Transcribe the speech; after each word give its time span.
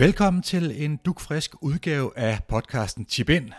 Velkommen 0.00 0.42
til 0.42 0.84
en 0.84 0.96
dukfrisk 0.96 1.54
udgave 1.62 2.18
af 2.18 2.38
podcasten 2.48 3.06
Chibin. 3.08 3.52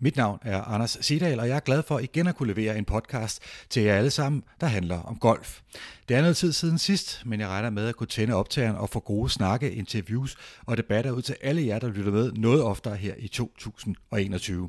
Mit 0.00 0.16
navn 0.16 0.38
er 0.42 0.62
Anders 0.62 0.98
Sidal, 1.00 1.40
og 1.40 1.48
jeg 1.48 1.56
er 1.56 1.60
glad 1.60 1.82
for 1.82 1.98
igen 1.98 2.26
at 2.26 2.34
kunne 2.34 2.54
levere 2.54 2.78
en 2.78 2.84
podcast 2.84 3.42
til 3.70 3.82
jer 3.82 3.94
alle 3.94 4.10
sammen, 4.10 4.42
der 4.60 4.66
handler 4.66 5.02
om 5.02 5.16
golf. 5.16 5.60
Det 6.08 6.16
er 6.16 6.20
noget 6.20 6.36
tid 6.36 6.52
siden 6.52 6.78
sidst, 6.78 7.22
men 7.26 7.40
jeg 7.40 7.48
regner 7.48 7.70
med 7.70 7.88
at 7.88 7.96
kunne 7.96 8.06
tænde 8.06 8.34
optageren 8.34 8.76
og 8.76 8.90
få 8.90 9.00
gode 9.00 9.30
snakke, 9.30 9.72
interviews 9.72 10.36
og 10.66 10.76
debatter 10.76 11.10
ud 11.10 11.22
til 11.22 11.36
alle 11.42 11.66
jer, 11.66 11.78
der 11.78 11.88
lytter 11.88 12.12
med 12.12 12.32
noget 12.32 12.62
oftere 12.62 12.96
her 12.96 13.14
i 13.18 13.28
2021. 13.28 14.68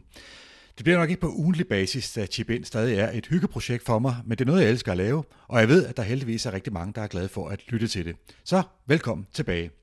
Det 0.77 0.83
bliver 0.83 0.97
nok 0.97 1.09
ikke 1.09 1.21
på 1.21 1.31
ugentlig 1.31 1.67
basis, 1.67 2.13
da 2.13 2.25
Chibin 2.25 2.63
stadig 2.63 2.99
er 2.99 3.11
et 3.11 3.25
hyggeprojekt 3.25 3.85
for 3.85 3.99
mig, 3.99 4.16
men 4.25 4.38
det 4.38 4.41
er 4.41 4.47
noget, 4.47 4.61
jeg 4.61 4.69
elsker 4.69 4.91
at 4.91 4.97
lave, 4.97 5.23
og 5.47 5.59
jeg 5.59 5.67
ved, 5.67 5.85
at 5.85 5.97
der 5.97 6.03
heldigvis 6.03 6.45
er 6.45 6.53
rigtig 6.53 6.73
mange, 6.73 6.93
der 6.93 7.02
er 7.02 7.07
glade 7.07 7.30
for 7.30 7.49
at 7.49 7.59
lytte 7.67 7.88
til 7.88 8.05
det. 8.05 8.16
Så 8.43 8.63
velkommen 8.88 9.27
tilbage. 9.33 9.78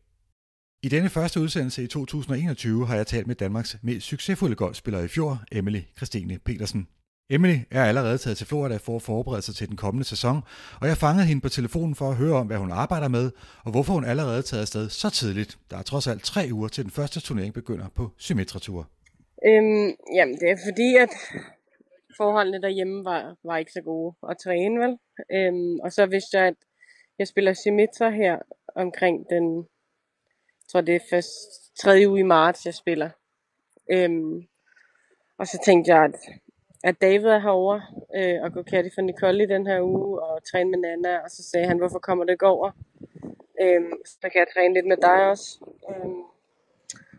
I 0.83 0.89
denne 0.89 1.09
første 1.09 1.41
udsendelse 1.41 1.83
i 1.83 1.87
2021 1.87 2.87
har 2.87 2.97
jeg 2.97 3.07
talt 3.07 3.27
med 3.27 3.35
Danmarks 3.35 3.77
mest 3.83 4.07
succesfulde 4.07 4.55
golfspiller 4.55 5.01
i 5.01 5.09
fjor, 5.09 5.43
Emily 5.53 5.81
Christine 5.97 6.39
Petersen. 6.39 6.89
Emily 7.31 7.59
er 7.71 7.85
allerede 7.85 8.19
taget 8.19 8.37
til 8.37 8.47
Florida 8.47 8.77
for 8.77 8.97
at 8.97 9.03
forberede 9.03 9.43
sig 9.43 9.55
til 9.55 9.69
den 9.69 9.77
kommende 9.77 10.05
sæson, 10.05 10.43
og 10.81 10.89
jeg 10.89 10.97
fangede 10.97 11.27
hende 11.27 11.43
på 11.43 11.49
telefonen 11.49 11.95
for 11.95 12.11
at 12.11 12.17
høre 12.17 12.35
om, 12.35 12.47
hvad 12.47 12.57
hun 12.57 12.73
arbejder 12.73 13.09
med, 13.09 13.31
og 13.65 13.71
hvorfor 13.71 13.93
hun 13.93 14.05
allerede 14.05 14.39
er 14.39 14.43
taget 14.43 14.61
afsted 14.61 14.89
så 14.89 15.11
tidligt. 15.11 15.59
Der 15.71 15.77
er 15.77 15.83
trods 15.83 16.07
alt 16.07 16.23
tre 16.25 16.49
uger 16.53 16.69
til 16.69 16.85
den 16.85 16.91
første 16.91 17.21
turnering 17.21 17.55
begynder 17.55 17.89
på 17.95 18.11
Symmetra 18.19 18.59
Tour. 18.59 18.89
Øhm, 19.47 19.91
jamen, 20.17 20.35
det 20.41 20.49
er 20.51 20.59
fordi, 20.69 20.97
at 21.05 21.13
forholdene 22.17 22.63
derhjemme 22.63 23.05
var, 23.05 23.37
var 23.45 23.57
ikke 23.57 23.73
så 23.73 23.83
gode 23.85 24.15
at 24.31 24.37
træne, 24.45 24.81
vel? 24.81 24.93
Øhm, 25.37 25.77
og 25.85 25.93
så 25.93 26.07
vidste 26.07 26.39
jeg, 26.39 26.47
at 26.47 26.59
jeg 27.19 27.27
spiller 27.29 27.53
Symmetra 27.53 28.11
her 28.11 28.37
omkring 28.77 29.27
den 29.31 29.67
jeg 30.67 30.71
tror 30.71 30.81
det 30.81 30.97
er 30.97 31.09
først 31.11 31.33
tredje 31.81 32.09
uge 32.09 32.21
i 32.21 32.23
marts, 32.23 32.67
jeg 32.67 32.75
spiller. 32.75 33.11
Øhm, 33.91 34.47
og 35.39 35.47
så 35.47 35.59
tænkte 35.65 35.95
jeg, 35.95 36.05
at, 36.05 36.17
at 36.85 37.01
David 37.01 37.25
er 37.25 37.39
herovre 37.39 37.83
øh, 38.17 38.43
og 38.43 38.53
går 38.53 38.63
kærlig 38.63 38.93
for 38.95 39.03
Nicole 39.03 39.43
i 39.43 39.47
den 39.47 39.67
her 39.67 39.81
uge 39.81 40.23
og 40.23 40.45
træne 40.51 40.71
med 40.71 40.79
Nana. 40.79 41.19
Og 41.19 41.31
så 41.31 41.43
sagde 41.43 41.67
han, 41.67 41.79
hvorfor 41.79 41.99
kommer 41.99 42.25
det 42.25 42.33
ikke 42.33 42.47
over? 42.47 42.71
Øhm, 43.63 43.93
så 44.07 44.29
kan 44.33 44.39
jeg 44.39 44.47
træne 44.55 44.75
lidt 44.75 44.87
med 44.87 44.97
dig 44.97 45.31
også. 45.31 45.49
Øhm, 45.91 46.23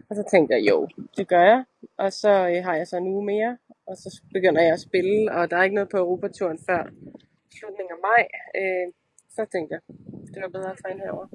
og 0.10 0.16
så 0.16 0.24
tænkte 0.32 0.56
jeg, 0.56 0.70
jo, 0.70 0.88
det 1.18 1.28
gør 1.28 1.44
jeg. 1.44 1.64
Og 1.98 2.14
så 2.14 2.30
øh, 2.30 2.64
har 2.64 2.76
jeg 2.76 2.88
så 2.88 2.98
en 2.98 3.08
uge 3.08 3.26
mere, 3.26 3.58
og 3.86 3.98
så 3.98 4.22
begynder 4.34 4.62
jeg 4.62 4.74
at 4.74 4.80
spille, 4.80 5.32
og 5.32 5.52
der 5.52 5.58
er 5.58 5.64
ikke 5.64 5.76
noget 5.76 5.90
på 5.90 5.98
Europaturen 5.98 6.60
før 6.70 6.82
slutningen 7.60 7.94
af 7.98 8.02
maj. 8.10 8.24
Øh, 8.60 8.94
så 9.36 9.46
tænkte 9.52 9.72
jeg, 9.76 9.82
det 10.34 10.42
var 10.42 10.50
bedre 10.50 10.72
at 10.72 10.80
træne 10.84 11.00
herovre 11.00 11.30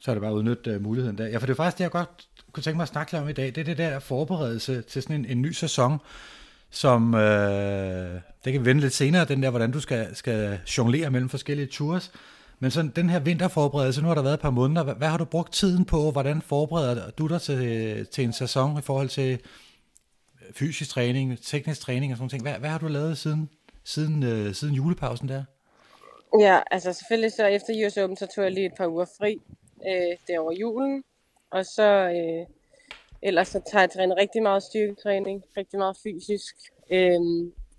så 0.00 0.10
er 0.10 0.14
det 0.14 0.22
bare 0.22 0.30
at 0.30 0.36
udnytte 0.36 0.76
uh, 0.76 0.82
muligheden 0.82 1.18
der. 1.18 1.26
Ja, 1.26 1.36
for 1.36 1.46
det 1.46 1.52
er 1.52 1.56
faktisk 1.56 1.78
det, 1.78 1.84
jeg 1.84 1.90
godt 1.90 2.28
kunne 2.52 2.62
tænke 2.62 2.76
mig 2.76 2.82
at 2.82 2.88
snakke 2.88 3.12
lidt 3.12 3.22
om 3.22 3.28
i 3.28 3.32
dag. 3.32 3.46
Det 3.46 3.58
er 3.58 3.64
det 3.64 3.78
der 3.78 3.98
forberedelse 3.98 4.82
til 4.82 5.02
sådan 5.02 5.16
en, 5.16 5.24
en 5.24 5.42
ny 5.42 5.52
sæson, 5.52 5.98
som, 6.70 7.14
øh, 7.14 8.20
det 8.44 8.52
kan 8.52 8.60
vi 8.60 8.64
vende 8.64 8.80
lidt 8.80 8.92
senere, 8.92 9.24
den 9.24 9.42
der, 9.42 9.50
hvordan 9.50 9.70
du 9.70 9.80
skal, 9.80 10.16
skal 10.16 10.58
jonglere 10.78 11.10
mellem 11.10 11.28
forskellige 11.28 11.66
tours. 11.66 12.12
Men 12.58 12.70
sådan 12.70 12.92
den 12.96 13.10
her 13.10 13.18
vinterforberedelse, 13.18 14.02
nu 14.02 14.08
har 14.08 14.14
der 14.14 14.22
været 14.22 14.34
et 14.34 14.40
par 14.40 14.50
måneder, 14.50 14.82
hvad, 14.82 14.94
hvad 14.94 15.08
har 15.08 15.18
du 15.18 15.24
brugt 15.24 15.52
tiden 15.52 15.84
på? 15.84 16.10
Hvordan 16.10 16.42
forbereder 16.42 17.10
du 17.10 17.26
dig 17.26 17.40
til, 17.40 18.06
til 18.06 18.24
en 18.24 18.32
sæson 18.32 18.78
i 18.78 18.82
forhold 18.82 19.08
til 19.08 19.32
øh, 19.32 20.52
fysisk 20.54 20.90
træning, 20.90 21.38
teknisk 21.42 21.80
træning 21.80 22.12
og 22.12 22.18
sådan 22.18 22.30
noget? 22.32 22.42
Hvad, 22.42 22.60
hvad 22.60 22.70
har 22.70 22.78
du 22.78 22.88
lavet 22.88 23.18
siden, 23.18 23.50
siden, 23.84 24.22
øh, 24.22 24.54
siden 24.54 24.74
julepausen 24.74 25.28
der? 25.28 25.44
Ja, 26.40 26.60
altså 26.70 26.92
selvfølgelig 26.92 27.32
så 27.32 27.46
efter 27.46 27.86
US 27.86 27.96
Open, 27.96 28.16
så 28.16 28.26
tog 28.34 28.44
jeg 28.44 28.52
lige 28.52 28.66
et 28.66 28.72
par 28.78 28.86
uger 28.86 29.06
fri 29.18 29.40
øh, 29.86 30.16
det 30.26 30.38
over 30.38 30.52
julen. 30.52 31.04
Og 31.50 31.66
så 31.66 31.88
øh, 32.16 32.46
ellers 33.22 33.48
så 33.48 33.60
tager 33.70 33.82
jeg 33.82 33.90
træne 33.90 34.16
rigtig 34.16 34.42
meget 34.42 34.62
styrketræning, 34.62 35.44
rigtig 35.56 35.78
meget 35.78 35.96
fysisk. 36.02 36.56
Øh, 36.90 37.20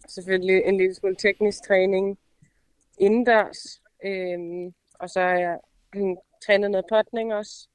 selvfølgelig 0.09 0.63
en 0.66 0.78
lille 0.78 0.95
smule 0.95 1.16
teknisk 1.16 1.63
træning 1.67 2.19
indendørs. 2.97 3.81
Øh, 4.06 4.39
og 5.00 5.09
så 5.09 5.19
har 5.19 5.38
jeg 5.39 5.59
øh, 5.95 6.16
trænet 6.45 6.72
noget 6.72 6.85
potning 6.89 7.34
også, 7.34 7.67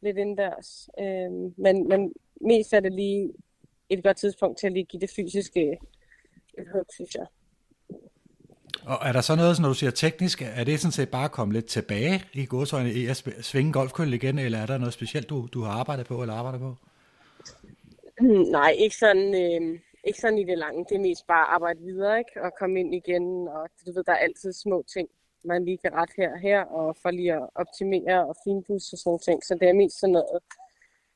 lidt 0.00 0.18
indendørs. 0.18 0.88
Øh, 0.98 1.30
men, 1.56 1.88
men 1.88 2.12
mest 2.40 2.72
er 2.72 2.80
det 2.80 2.92
lige 2.92 3.32
et 3.88 4.02
godt 4.02 4.16
tidspunkt 4.16 4.58
til 4.58 4.66
at 4.66 4.72
lige 4.72 4.84
give 4.84 5.00
det 5.00 5.10
fysiske 5.16 5.78
et 6.58 6.66
hug, 6.72 6.84
synes 6.94 7.14
jeg. 7.14 7.26
Og 8.88 8.98
er 9.08 9.12
der 9.12 9.20
så 9.20 9.36
noget, 9.36 9.60
når 9.60 9.68
du 9.68 9.74
siger 9.74 9.90
teknisk, 9.90 10.42
er 10.42 10.64
det 10.64 10.80
sådan 10.80 10.92
set 10.92 11.10
bare 11.10 11.24
at 11.24 11.30
komme 11.30 11.54
lidt 11.54 11.66
tilbage 11.66 12.24
i 12.32 12.46
godsøjne 12.46 12.92
i 12.92 13.06
at 13.06 13.16
svinge 13.40 13.72
golfkøl 13.72 14.14
igen, 14.14 14.38
eller 14.38 14.58
er 14.58 14.66
der 14.66 14.78
noget 14.78 14.94
specielt, 14.94 15.28
du, 15.28 15.48
du 15.54 15.62
har 15.62 15.72
arbejdet 15.72 16.06
på 16.06 16.22
eller 16.22 16.34
arbejder 16.34 16.58
på? 16.58 16.74
Mm, 18.20 18.44
nej, 18.58 18.70
ikke 18.70 18.96
sådan, 18.96 19.34
øh, 19.34 19.80
ikke 20.04 20.18
sådan 20.20 20.38
i 20.38 20.44
det 20.44 20.58
lange. 20.58 20.84
Det 20.88 20.94
er 20.94 21.00
mest 21.00 21.26
bare 21.26 21.46
at 21.48 21.54
arbejde 21.54 21.80
videre, 21.80 22.18
ikke? 22.18 22.42
Og 22.42 22.52
komme 22.58 22.80
ind 22.80 22.94
igen, 22.94 23.48
og 23.48 23.68
du 23.86 23.92
ved, 23.92 24.04
der 24.04 24.12
er 24.12 24.16
altid 24.16 24.52
små 24.52 24.84
ting, 24.94 25.08
man 25.44 25.64
lige 25.64 25.78
kan 25.78 25.92
rette 25.92 26.14
her 26.16 26.32
og 26.32 26.38
her, 26.38 26.60
og 26.60 26.96
for 27.02 27.10
lige 27.10 27.34
at 27.34 27.48
optimere 27.54 28.26
og 28.26 28.36
finpudse 28.44 28.94
og 28.94 28.98
sådan 28.98 29.18
ting. 29.18 29.44
Så 29.44 29.54
det 29.60 29.68
er 29.68 29.72
mest 29.72 30.00
sådan 30.00 30.12
noget. 30.12 30.42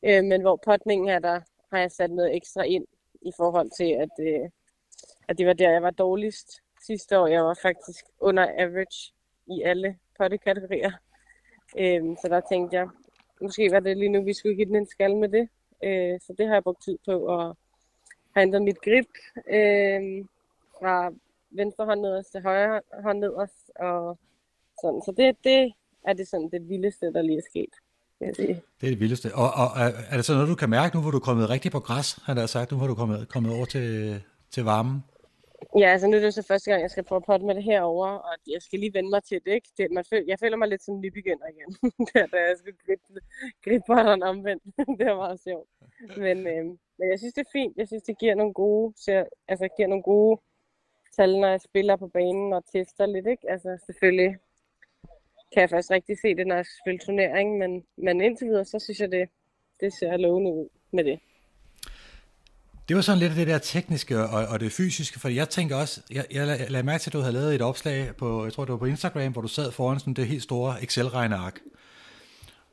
Øh, 0.03 0.25
men 0.25 0.41
hvor 0.41 0.57
potningen 0.65 1.09
er 1.09 1.19
der, 1.19 1.41
har 1.73 1.79
jeg 1.79 1.91
sat 1.91 2.11
noget 2.11 2.37
ekstra 2.37 2.63
ind 2.63 2.87
i 3.23 3.33
forhold 3.37 3.71
til, 3.77 3.91
at, 4.05 4.15
øh, 4.29 4.49
at 5.29 5.39
det 5.39 5.47
var 5.47 5.53
der, 5.53 5.71
jeg 5.71 5.83
var 5.83 5.91
dårligst 5.91 6.63
sidste 6.87 7.19
år. 7.19 7.27
Jeg 7.27 7.45
var 7.45 7.59
faktisk 7.63 8.05
under 8.21 8.47
average 8.59 9.13
i 9.47 9.63
alle 9.63 9.97
pottekategorier. 10.19 10.93
Øhm, 11.79 12.17
så 12.23 12.29
der 12.29 12.41
tænkte 12.49 12.77
jeg, 12.77 12.89
måske 13.41 13.71
var 13.71 13.81
det 13.81 13.97
lige 13.97 14.09
nu, 14.09 14.25
vi 14.25 14.33
skulle 14.33 14.57
give 14.57 14.67
den 14.67 14.77
en 14.77 14.87
skal 14.87 15.17
med 15.17 15.29
det. 15.29 15.49
Øh, 15.85 16.21
så 16.21 16.35
det 16.39 16.47
har 16.47 16.55
jeg 16.55 16.63
brugt 16.63 16.85
tid 16.85 16.99
på 17.07 17.15
at 17.37 17.57
have 18.35 18.43
ændret 18.43 18.63
mit 18.63 18.81
grip 18.85 19.11
øh, 19.49 20.25
fra 20.79 21.13
venstre 21.51 21.85
hånd 21.85 22.01
nederst 22.01 22.33
til 22.33 22.43
højre 22.43 22.81
hånd 23.03 23.19
nederst. 23.19 23.71
Og 23.77 24.19
sådan. 24.83 25.03
Så 25.07 25.13
det, 25.17 25.37
det 25.45 25.73
er 26.09 26.13
det 26.13 26.29
sådan 26.29 26.51
det 26.53 26.69
vildeste, 26.69 27.07
der 27.13 27.23
lige 27.23 27.39
er 27.39 27.49
sket. 27.51 27.75
Det 28.21 28.87
er 28.87 28.91
det 28.91 29.01
vildeste. 29.01 29.35
Og, 29.35 29.51
og 29.63 29.69
er 30.11 30.17
det 30.17 30.25
så 30.25 30.33
noget, 30.33 30.49
du 30.49 30.55
kan 30.55 30.71
mærke 30.71 30.97
nu, 30.97 31.03
hvor 31.03 31.11
du 31.11 31.17
er 31.17 31.21
kommet 31.21 31.51
rigtig 31.51 31.73
på 31.73 31.81
græs, 31.81 32.19
har 32.25 32.47
sagt, 32.47 32.71
nu 32.71 32.77
hvor 32.79 32.87
du 32.87 32.93
er 32.93 32.97
kommet, 32.97 33.29
kommet 33.29 33.53
over 33.57 33.65
til, 33.65 34.21
til 34.51 34.65
varmen? 34.65 35.05
Ja, 35.79 35.89
altså 35.93 36.07
nu 36.07 36.17
er 36.17 36.21
det 36.21 36.35
så 36.35 36.43
første 36.43 36.71
gang, 36.71 36.83
jeg 36.83 36.91
skal 36.91 37.05
prøve 37.05 37.17
at 37.17 37.25
potte 37.25 37.47
med 37.47 37.55
det 37.55 37.65
herover, 37.65 38.09
og 38.09 38.35
jeg 38.47 38.63
skal 38.63 38.79
lige 38.79 38.95
vende 38.95 39.11
mig 39.11 39.25
til 39.25 39.41
det, 39.45 39.53
ikke? 39.53 39.69
Det, 39.79 39.91
man 39.91 40.05
føler, 40.11 40.25
jeg 40.29 40.39
føler 40.39 40.57
mig 40.57 40.69
lidt 40.69 40.83
som 40.83 41.01
nybegynder 41.01 41.47
igen, 41.55 41.71
der, 42.15 42.27
da 42.27 42.37
jeg 42.37 42.55
skulle 42.59 42.77
gribe, 42.87 43.21
gribe 43.65 43.85
potteren 43.87 44.23
omvendt. 44.23 44.63
det 44.99 45.07
var 45.07 45.17
meget 45.17 45.41
sjovt. 45.41 45.69
Men, 46.17 46.47
øh, 46.47 46.65
men 46.99 47.11
jeg 47.11 47.19
synes, 47.19 47.35
det 47.35 47.41
er 47.41 47.51
fint. 47.53 47.77
Jeg 47.77 47.87
synes, 47.89 48.03
det 48.03 48.19
giver 48.19 48.35
nogle 48.35 48.53
gode, 48.53 48.95
ser, 48.97 49.25
altså, 49.49 49.69
giver 49.77 49.89
nogle 49.89 50.03
gode 50.03 50.41
tal, 51.17 51.41
når 51.41 51.49
jeg 51.49 51.61
spiller 51.61 51.97
på 51.97 52.09
banen 52.09 52.53
og 52.53 52.65
tester 52.73 53.07
lidt, 53.07 53.27
ikke? 53.27 53.51
Altså 53.51 53.83
selvfølgelig 53.87 54.37
kan 55.53 55.61
jeg 55.61 55.71
først 55.71 55.91
rigtig 55.91 56.19
se 56.19 56.35
det, 56.35 56.47
når 56.47 56.55
jeg 56.55 56.67
spiller 56.83 57.05
turnering, 57.05 57.59
men, 57.59 57.85
men 57.97 58.21
indtil 58.21 58.47
videre, 58.47 58.65
så 58.65 58.79
synes 58.79 59.01
jeg, 59.01 59.13
det, 59.13 59.29
det 59.81 59.93
ser 59.93 60.17
lovende 60.17 60.53
ud 60.53 60.69
med 60.91 61.05
det. 61.05 61.21
Det 62.89 62.97
var 62.97 63.03
sådan 63.03 63.19
lidt 63.19 63.31
af 63.31 63.37
det 63.37 63.47
der 63.47 63.59
tekniske 63.59 64.27
og, 64.27 64.47
og 64.47 64.61
det 64.61 64.73
fysiske, 64.73 65.21
for 65.21 65.29
jeg 65.29 65.49
tænker 65.49 65.77
også, 65.77 66.01
jeg, 66.11 66.25
jeg 66.31 66.47
lagde 66.71 66.87
mærke 66.87 67.03
til, 67.03 67.11
at 67.11 67.13
du 67.13 67.21
havde 67.21 67.33
lavet 67.33 67.55
et 67.55 67.63
opslag 67.63 68.17
på, 68.17 68.45
jeg 68.45 68.53
tror 68.53 68.65
det 68.65 68.73
var 68.73 68.79
på 68.79 68.85
Instagram, 68.85 69.33
hvor 69.33 69.43
du 69.43 69.49
sad 69.49 69.73
foran 69.73 69.99
sådan 69.99 70.15
det 70.15 70.27
helt 70.27 70.43
store 70.43 70.83
Excel-regneark. 70.83 71.59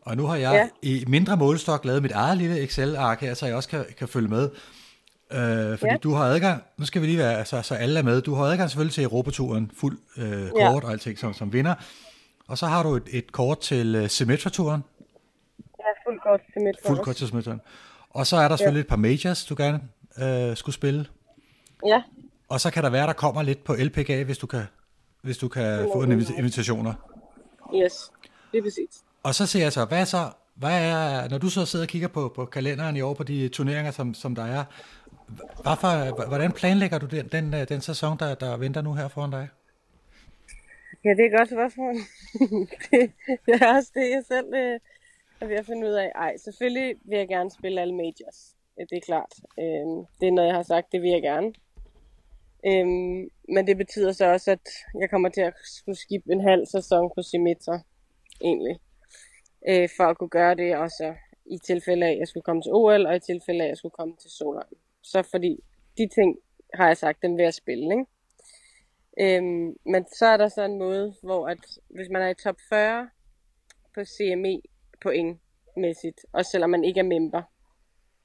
Og 0.02 0.18
nu 0.18 0.26
har 0.26 0.36
jeg 0.36 0.70
ja. 0.84 0.90
i 0.90 1.04
mindre 1.08 1.38
målestok 1.38 1.86
lavet 1.86 2.02
mit 2.02 2.12
eget 2.12 2.38
lille 2.38 2.64
Excel-ark 2.64 3.22
her, 3.22 3.34
så 3.34 3.46
jeg 3.46 3.56
også 3.56 3.70
kan, 3.70 3.86
kan 3.98 4.08
følge 4.08 4.28
med. 4.28 4.50
Øh, 5.32 5.78
fordi 5.78 5.92
ja. 5.92 5.98
du 6.04 6.14
har 6.14 6.24
adgang, 6.24 6.64
nu 6.78 6.86
skal 6.86 7.02
vi 7.02 7.08
lige 7.08 7.18
være, 7.18 7.46
så, 7.46 7.62
så 7.62 7.76
alle 7.76 8.00
er 8.00 8.04
med, 8.04 8.22
du 8.22 8.34
har 8.34 8.44
adgang 8.44 8.70
selvfølgelig 8.70 8.94
til 8.94 9.04
Europaturen, 9.04 9.72
fuld 9.80 10.00
øh, 10.18 10.50
kort 10.50 10.60
ja. 10.60 10.70
og 10.70 10.92
alting 10.92 11.20
som, 11.20 11.34
som 11.34 11.54
vinder. 11.54 11.76
Og 12.48 12.58
så 12.58 12.66
har 12.66 12.84
du 12.84 12.96
et, 12.96 13.04
et 13.12 13.32
kort 13.32 13.60
til 13.60 13.96
uh, 13.96 14.08
Symmetra-turen. 14.08 14.84
Ja, 15.80 16.10
fuld 16.10 16.20
kort 16.24 16.40
til 16.40 16.52
Symmetra. 16.54 16.90
Fuld 16.90 17.00
kort 17.00 17.16
til 17.16 17.28
Symmetra. 17.28 17.58
Og 18.10 18.28
så 18.28 18.38
er 18.38 18.48
der 18.48 18.56
selvfølgelig 18.56 18.80
ja. 18.80 18.84
et 18.84 18.90
par 18.90 18.96
majors, 18.96 19.46
du 19.46 19.56
gerne 19.58 19.82
øh, 20.22 20.58
skulle 20.58 20.76
spille. 20.76 21.06
Ja. 21.86 22.02
Og 22.50 22.60
så 22.60 22.72
kan 22.72 22.84
der 22.84 22.90
være, 22.90 23.08
der 23.08 23.14
kommer 23.14 23.42
lidt 23.42 23.64
på 23.64 23.74
LPGA, 23.74 24.24
hvis 24.24 24.38
du 24.38 24.48
kan, 24.48 24.64
hvis 25.22 25.38
du 25.38 25.48
kan 25.48 25.90
få 25.94 26.02
en 26.02 26.12
invitationer. 26.12 26.94
Yes, 27.76 28.12
det 28.52 28.58
er 28.58 28.62
præcis. 28.62 29.04
Og 29.24 29.36
så 29.36 29.46
siger 29.46 29.66
jeg 29.66 29.74
så, 29.74 29.86
hvad 29.86 30.06
så, 30.06 30.30
hvad 30.56 30.92
er, 30.92 31.30
når 31.30 31.38
du 31.38 31.50
så 31.50 31.66
sidder 31.66 31.86
og 31.86 31.90
kigger 31.90 32.08
på, 32.08 32.32
på 32.36 32.46
kalenderen 32.46 32.96
i 32.96 33.02
år, 33.02 33.14
på 33.14 33.24
de 33.24 33.48
turneringer, 33.48 33.92
som, 33.92 34.14
som 34.14 34.36
der 34.36 34.46
er, 34.46 34.64
hvorfor, 35.62 36.28
hvordan 36.28 36.52
planlægger 36.52 36.98
du 36.98 37.06
den, 37.06 37.28
den, 37.28 37.54
den 37.54 37.82
sæson, 37.82 38.18
der, 38.20 38.36
der 38.36 38.58
venter 38.58 38.82
nu 38.82 38.94
her 38.94 39.08
foran 39.08 39.32
dig? 39.32 39.48
Ja, 41.06 41.10
det 41.10 41.26
er 41.26 41.38
godt 41.38 41.50
spørgsmål. 41.50 41.94
det, 42.92 43.12
det 43.46 43.62
er 43.62 43.76
også 43.76 43.92
det, 43.94 44.10
jeg 44.10 44.24
selv 44.28 44.54
øh, 44.54 44.80
er 45.42 45.46
ved 45.48 45.56
at 45.56 45.66
finde 45.66 45.88
ud 45.88 45.94
af. 45.94 46.12
Ej, 46.16 46.38
selvfølgelig 46.38 46.96
vil 47.06 47.18
jeg 47.18 47.28
gerne 47.28 47.52
spille 47.52 47.82
alle 47.82 47.96
majors 47.96 48.56
Øh, 48.80 48.88
det 48.90 48.98
er 48.98 49.06
klart. 49.06 49.34
Øhm, 49.60 50.06
det 50.20 50.28
er 50.28 50.32
noget, 50.32 50.48
jeg 50.48 50.56
har 50.56 50.64
sagt, 50.64 50.92
det 50.92 51.02
vil 51.02 51.12
jeg 51.12 51.22
gerne. 51.22 51.54
Øhm, 52.66 53.30
men 53.54 53.68
det 53.68 53.78
betyder 53.78 54.12
så 54.12 54.26
også, 54.26 54.52
at 54.52 54.68
jeg 55.00 55.10
kommer 55.10 55.30
til 55.30 55.42
at 55.42 55.54
skulle 55.64 55.98
skifte 55.98 56.32
en 56.32 56.42
halv 56.42 56.66
sæson 56.66 57.12
på 57.16 57.22
Symmetra, 57.22 57.80
egentlig. 58.42 58.80
Øh, 59.68 59.90
for 59.98 60.04
at 60.04 60.18
kunne 60.18 60.30
gøre 60.30 60.56
det, 60.56 60.76
og 60.76 60.90
så 60.90 61.16
i 61.46 61.58
tilfælde 61.58 62.06
af, 62.06 62.12
at 62.12 62.18
jeg 62.18 62.28
skulle 62.28 62.44
komme 62.44 62.62
til 62.62 62.72
OL, 62.74 63.06
og 63.06 63.16
i 63.16 63.20
tilfælde 63.20 63.62
af, 63.62 63.66
at 63.66 63.70
jeg 63.70 63.78
skulle 63.78 63.98
komme 64.00 64.16
til 64.22 64.30
Solheim. 64.30 64.78
Så 65.02 65.24
fordi 65.32 65.64
de 65.98 66.08
ting, 66.08 66.38
har 66.74 66.88
jeg 66.88 66.98
sagt, 66.98 67.22
dem 67.22 67.38
vil 67.38 67.44
jeg 67.44 67.54
spille, 67.54 67.86
ikke? 67.92 68.06
Øhm, 69.22 69.76
men 69.86 70.06
så 70.20 70.26
er 70.26 70.38
der 70.38 70.48
så 70.48 70.64
en 70.64 70.80
måde, 70.80 71.16
hvor 71.24 71.48
at 71.48 71.58
hvis 71.90 72.10
man 72.10 72.22
er 72.22 72.30
i 72.30 72.34
top 72.44 72.56
40 72.70 73.10
på 73.96 74.02
CME 74.06 74.62
pointmæssigt, 75.02 76.26
også 76.34 76.52
selvom 76.52 76.70
man 76.70 76.84
ikke 76.84 77.00
er 77.00 77.04
member, 77.04 77.42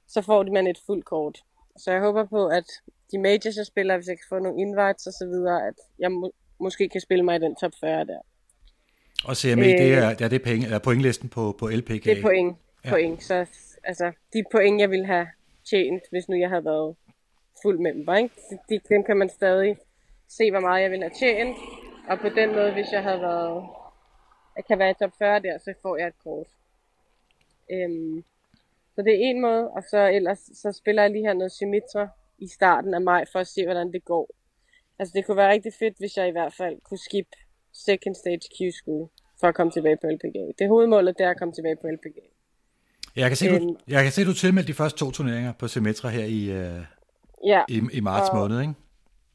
så 0.09 0.23
får 0.23 0.53
man 0.53 0.67
et 0.67 0.79
fuldt 0.87 1.05
kort. 1.05 1.39
Så 1.77 1.93
jeg 1.93 2.01
håber 2.01 2.25
på, 2.25 2.47
at 2.47 2.65
de 3.13 3.19
majors, 3.19 3.57
jeg 3.57 3.67
spiller, 3.67 3.97
hvis 3.97 4.09
jeg 4.09 4.17
kan 4.17 4.27
få 4.29 4.39
nogle 4.39 4.61
invites 4.61 5.07
og 5.07 5.13
så 5.13 5.27
videre, 5.27 5.67
at 5.67 5.75
jeg 5.99 6.13
må, 6.13 6.33
måske 6.61 6.89
kan 6.89 7.01
spille 7.01 7.25
mig 7.25 7.37
i 7.37 7.39
den 7.39 7.57
top 7.57 7.73
40 7.81 8.05
der. 8.05 8.19
Og 9.25 9.37
CME, 9.37 9.53
øh, 9.53 9.79
det 9.79 9.95
er, 9.95 10.17
ja, 10.21 10.29
det 10.29 10.33
er 10.33 10.45
penge, 10.45 10.67
er 10.69 10.79
pointlisten 10.79 11.29
på, 11.29 11.57
på 11.59 11.69
LPGA? 11.69 11.95
Det 11.95 12.19
er 12.19 12.23
point. 12.23 12.57
Ja. 12.85 12.91
point. 12.91 13.23
Så 13.23 13.47
altså, 13.85 14.13
de 14.33 14.45
point, 14.53 14.81
jeg 14.81 14.91
ville 14.91 15.07
have 15.07 15.27
tjent, 15.71 16.03
hvis 16.11 16.29
nu 16.29 16.37
jeg 16.37 16.49
havde 16.49 16.65
været 16.65 16.97
fuld 17.63 17.79
member, 17.79 18.15
ikke? 18.15 18.35
De, 18.69 18.81
dem 18.89 19.05
kan 19.05 19.17
man 19.17 19.29
stadig 19.29 19.77
se, 20.29 20.51
hvor 20.51 20.61
meget 20.61 20.83
jeg 20.83 20.91
ville 20.91 21.05
have 21.05 21.19
tjent. 21.19 21.57
Og 22.09 22.19
på 22.19 22.29
den 22.29 22.53
måde, 22.53 22.73
hvis 22.73 22.93
jeg 22.93 23.03
havde 23.03 23.21
været, 23.21 23.65
jeg 24.57 24.65
kan 24.65 24.79
være 24.79 24.91
i 24.91 24.95
top 24.95 25.13
40 25.19 25.41
der, 25.41 25.59
så 25.59 25.75
får 25.83 25.97
jeg 25.97 26.07
et 26.07 26.19
kort. 26.25 26.47
Øhm, 27.73 28.25
så 28.95 29.03
det 29.03 29.13
er 29.13 29.19
en 29.31 29.41
måde, 29.41 29.69
og 29.69 29.83
så 29.91 29.99
ellers 30.09 30.39
så 30.39 30.73
spiller 30.81 31.03
jeg 31.03 31.11
lige 31.11 31.27
her 31.27 31.35
noget 31.35 31.53
Symmetra 31.53 32.09
i 32.39 32.49
starten 32.49 32.95
af 32.95 33.01
maj, 33.01 33.25
for 33.33 33.39
at 33.39 33.47
se, 33.47 33.65
hvordan 33.65 33.93
det 33.93 34.05
går. 34.05 34.31
Altså 34.99 35.13
det 35.17 35.27
kunne 35.27 35.37
være 35.37 35.53
rigtig 35.53 35.73
fedt, 35.79 35.99
hvis 35.99 36.17
jeg 36.17 36.29
i 36.29 36.31
hvert 36.31 36.55
fald 36.55 36.77
kunne 36.85 36.99
skip 36.99 37.29
second 37.73 38.15
stage 38.15 38.41
Q-school 38.57 39.09
for 39.41 39.47
at 39.47 39.55
komme 39.55 39.73
tilbage 39.73 39.97
på 39.97 40.07
LPGA. 40.07 40.45
Det 40.59 40.69
hovedmålet, 40.69 41.19
det 41.19 41.27
er 41.27 41.31
at 41.31 41.39
komme 41.39 41.55
tilbage 41.55 41.77
på 41.77 41.87
LPGA. 41.87 42.27
Jeg 43.17 43.31
kan 43.31 43.37
se, 43.37 43.49
du, 43.49 43.55
øhm. 43.55 43.77
jeg 43.89 44.03
kan 44.03 44.13
se, 44.13 44.25
du 44.25 44.35
tilmeldte 44.35 44.73
de 44.73 44.77
første 44.77 44.99
to 44.99 45.11
turneringer 45.11 45.53
på 45.53 45.69
Symmetra 45.69 46.09
her 46.09 46.25
i, 46.25 46.41
uh, 46.61 46.85
ja, 47.45 47.63
i, 47.69 47.81
i 47.93 48.01
marts 48.01 48.31
og, 48.31 48.37
måned, 48.37 48.61
ikke? 48.61 48.75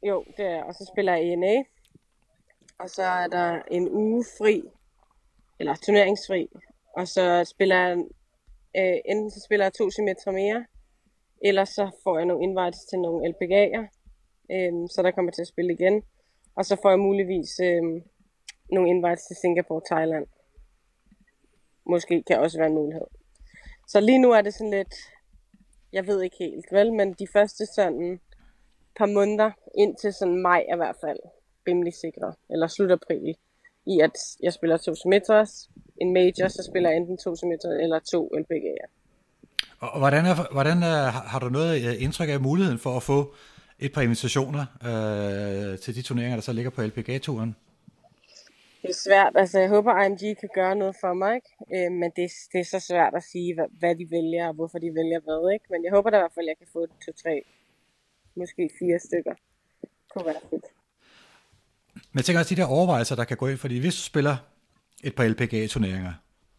Jo, 0.04 0.26
det 0.38 0.46
er 0.46 0.64
Og 0.64 0.74
så 0.74 0.92
spiller 0.94 1.14
jeg 1.16 1.24
ENA. 1.24 1.64
Og 2.80 2.90
så 2.90 3.04
er 3.04 3.28
der 3.28 3.62
en 3.72 3.90
uge 3.90 4.26
fri, 4.38 4.64
eller 5.60 5.76
turneringsfri. 5.86 6.50
Og 6.98 7.08
så 7.08 7.44
spiller 7.44 7.76
jeg, 7.76 7.98
øh, 8.78 8.98
enten 9.06 9.32
så 9.32 9.40
spiller 9.46 9.66
jeg 9.66 9.74
to 9.74 9.90
Symmetra 9.90 10.32
mere, 10.32 10.66
eller 11.42 11.66
så 11.66 11.92
får 12.04 12.18
jeg 12.18 12.26
nogle 12.26 12.44
invites 12.44 12.86
til 12.90 13.00
nogle 13.00 13.20
LPG'er, 13.32 13.84
øh, 14.54 14.74
så 14.94 15.02
der 15.04 15.12
kommer 15.12 15.32
til 15.32 15.42
at 15.42 15.48
spille 15.48 15.74
igen. 15.74 16.04
Og 16.56 16.66
så 16.66 16.76
får 16.82 16.90
jeg 16.90 17.00
muligvis 17.00 17.60
øh, 17.60 17.84
nogle 18.72 18.90
invites 18.90 19.26
til 19.28 19.36
Singapore, 19.36 19.82
Thailand. 19.92 20.26
Måske 21.86 22.24
kan 22.28 22.40
også 22.40 22.58
være 22.58 22.68
en 22.68 22.80
mulighed. 22.82 23.08
Så 23.88 24.00
lige 24.00 24.22
nu 24.22 24.32
er 24.32 24.42
det 24.42 24.54
sådan 24.54 24.72
lidt, 24.72 24.96
jeg 25.94 26.08
ved 26.08 26.22
ikke 26.22 26.36
helt, 26.40 26.66
vel, 26.72 26.94
men 26.94 27.14
de 27.14 27.28
første 27.34 27.66
sådan 27.66 28.20
par 28.98 29.06
måneder, 29.06 29.52
indtil 29.78 30.14
sådan 30.14 30.42
maj 30.42 30.62
i 30.74 30.76
hvert 30.76 30.98
fald, 31.04 31.20
rimelig 31.68 31.94
sikre, 31.94 32.34
eller 32.50 32.68
slut 32.68 32.92
april, 32.92 33.36
i 33.86 34.00
at 34.00 34.16
jeg 34.44 34.54
spiller 34.54 34.78
to 34.78 34.96
semesters, 34.96 35.70
en 36.02 36.14
major, 36.14 36.48
så 36.48 36.64
spiller 36.70 36.90
jeg 36.90 36.98
enten 36.98 37.18
to 37.18 37.36
semester 37.36 37.70
eller 37.70 38.00
to 38.00 38.32
LPGA'er. 38.42 38.88
Og 39.80 40.00
hvordan, 40.00 40.26
er, 40.26 40.52
hvordan 40.52 40.78
er, 40.84 41.02
har 41.32 41.40
du 41.40 41.50
noget 41.50 41.88
øh, 41.88 42.04
indtryk 42.04 42.30
af 42.30 42.40
muligheden 42.40 42.80
for 42.80 42.98
at 42.98 43.04
få 43.04 43.34
et 43.80 43.94
par 43.94 44.02
invitationer 44.02 44.66
øh, 44.90 45.80
til 45.80 45.96
de 45.96 46.02
turneringer, 46.02 46.36
der 46.36 46.42
så 46.42 46.54
ligger 46.54 46.72
på 46.72 46.82
LPGA-turen? 46.82 47.56
Det 48.82 48.90
er 48.90 49.02
svært. 49.08 49.34
Altså, 49.36 49.60
jeg 49.60 49.70
håber, 49.70 50.04
IMG 50.04 50.38
kan 50.40 50.50
gøre 50.56 50.76
noget 50.76 50.96
for 51.02 51.14
mig, 51.14 51.36
ikke? 51.36 51.52
Øh, 51.76 51.92
men 51.92 52.10
det, 52.16 52.32
det 52.52 52.60
er 52.60 52.70
så 52.76 52.80
svært 52.90 53.14
at 53.16 53.24
sige, 53.24 53.54
hvad, 53.56 53.66
hvad 53.80 53.96
de 53.96 54.06
vælger, 54.12 54.48
og 54.48 54.54
hvorfor 54.54 54.78
de 54.78 54.90
vælger 55.00 55.20
hvad. 55.28 55.54
Ikke? 55.54 55.66
Men 55.70 55.84
jeg 55.86 55.92
håber 55.92 56.10
da 56.10 56.18
i 56.18 56.24
hvert 56.24 56.36
fald, 56.36 56.48
at 56.48 56.52
jeg 56.54 56.58
kan 56.62 56.68
få 56.74 56.82
to, 57.06 57.12
tre, 57.24 57.36
måske 58.36 58.70
fire 58.80 59.00
stykker. 59.08 59.34
Det 59.82 59.90
kunne 60.14 60.26
være 60.26 60.42
fedt. 60.50 60.68
Men 61.94 62.18
jeg 62.20 62.26
tænker 62.26 62.40
også 62.40 62.56
de 62.56 62.62
der 62.62 62.68
overvejelser, 62.68 63.16
der 63.16 63.24
kan 63.24 63.38
gå 63.38 63.48
ind, 63.48 63.58
fordi 63.58 63.80
hvis 63.80 63.96
du 63.96 64.02
spiller 64.02 64.36
et 65.04 65.16
par 65.16 65.28
LPGA-turneringer, 65.28 66.14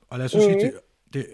og 0.09 0.19
lad 0.19 0.25
os 0.25 0.35
mm-hmm. 0.35 0.61
sige, 0.61 0.65
det, 0.65 0.73
det, 1.13 1.27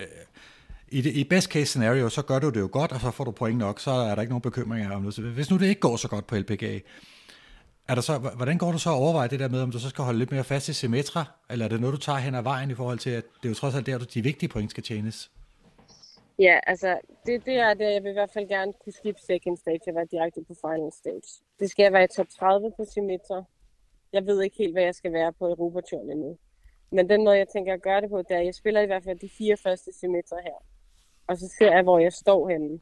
i, 0.89 1.01
det, 1.01 1.13
i 1.13 1.25
best 1.25 1.51
case 1.51 1.67
scenario, 1.67 2.09
så 2.09 2.23
gør 2.23 2.39
du 2.39 2.51
det 2.51 2.61
jo 2.61 2.69
godt, 2.73 2.93
og 2.93 3.01
så 3.01 3.11
får 3.11 3.25
du 3.25 3.31
point 3.31 3.59
nok, 3.59 3.81
så 3.81 3.91
er 3.91 4.15
der 4.15 4.23
ikke 4.23 4.31
nogen 4.31 4.43
bekymringer 4.43 4.97
om 4.97 5.03
det. 5.03 5.25
Hvis 5.25 5.51
nu 5.51 5.59
det 5.59 5.67
ikke 5.67 5.81
går 5.81 5.97
så 5.97 6.09
godt 6.09 6.27
på 6.27 6.37
LPGA, 6.37 6.79
er 7.89 7.95
der 7.95 8.03
så, 8.03 8.19
hvordan 8.19 8.59
går 8.59 8.73
du 8.73 8.79
så 8.79 8.91
at 8.91 8.95
overveje 8.95 9.29
det 9.29 9.41
der 9.41 9.49
med, 9.49 9.61
om 9.63 9.71
du 9.71 9.79
så 9.79 9.89
skal 9.89 10.05
holde 10.05 10.19
lidt 10.19 10.31
mere 10.31 10.45
fast 10.45 10.69
i 10.69 10.73
Symmetra, 10.73 11.25
eller 11.51 11.65
er 11.65 11.69
det 11.69 11.81
noget, 11.81 11.95
du 11.95 12.01
tager 12.01 12.19
hen 12.19 12.35
ad 12.35 12.43
vejen 12.43 12.71
i 12.71 12.75
forhold 12.75 12.99
til, 12.99 13.11
at 13.11 13.25
det 13.43 13.45
er 13.45 13.49
jo 13.49 13.55
trods 13.55 13.75
alt 13.75 13.87
der, 13.87 13.99
de 13.99 14.23
vigtige 14.23 14.49
point 14.49 14.71
skal 14.71 14.83
tjenes? 14.83 15.31
Ja, 16.39 16.59
altså, 16.67 16.99
det, 17.27 17.47
det 17.47 17.55
er 17.55 17.75
det, 17.75 17.93
jeg 17.95 18.03
vil 18.03 18.11
i 18.11 18.13
hvert 18.13 18.31
fald 18.33 18.49
gerne 18.49 18.73
kunne 18.85 18.93
skifte 18.93 19.23
second 19.27 19.57
stage 19.57 19.81
og 19.89 19.95
være 19.95 20.07
direkte 20.11 20.41
på 20.49 20.55
final 20.61 20.93
stage. 20.93 21.43
Det 21.61 21.71
skal 21.71 21.83
jeg 21.83 21.93
være 21.93 22.05
i 22.05 22.15
top 22.17 22.27
30 22.39 22.73
på 22.77 22.85
Symmetra. 22.91 23.45
Jeg 24.13 24.27
ved 24.27 24.43
ikke 24.43 24.57
helt, 24.59 24.75
hvad 24.75 24.83
jeg 24.83 24.95
skal 24.95 25.13
være 25.13 25.33
på 25.33 25.47
Europaturen 25.49 26.11
endnu. 26.11 26.39
Men 26.91 27.09
den 27.09 27.25
måde, 27.25 27.39
jeg 27.39 27.49
tænker 27.49 27.75
at 27.75 27.83
gøre 27.83 28.01
det 28.01 28.11
på, 28.11 28.19
det 28.19 28.31
er, 28.31 28.39
at 28.39 28.47
jeg 28.47 28.55
spiller 28.55 28.81
i 28.81 28.87
hvert 28.87 29.05
fald 29.05 29.19
de 29.19 29.31
fire 29.39 29.57
første 29.57 29.93
Symmetra 29.93 30.37
her. 30.43 30.59
Og 31.27 31.39
så 31.39 31.55
ser 31.59 31.73
jeg, 31.73 31.83
hvor 31.83 31.99
jeg 31.99 32.13
står 32.13 32.49
henne. 32.49 32.81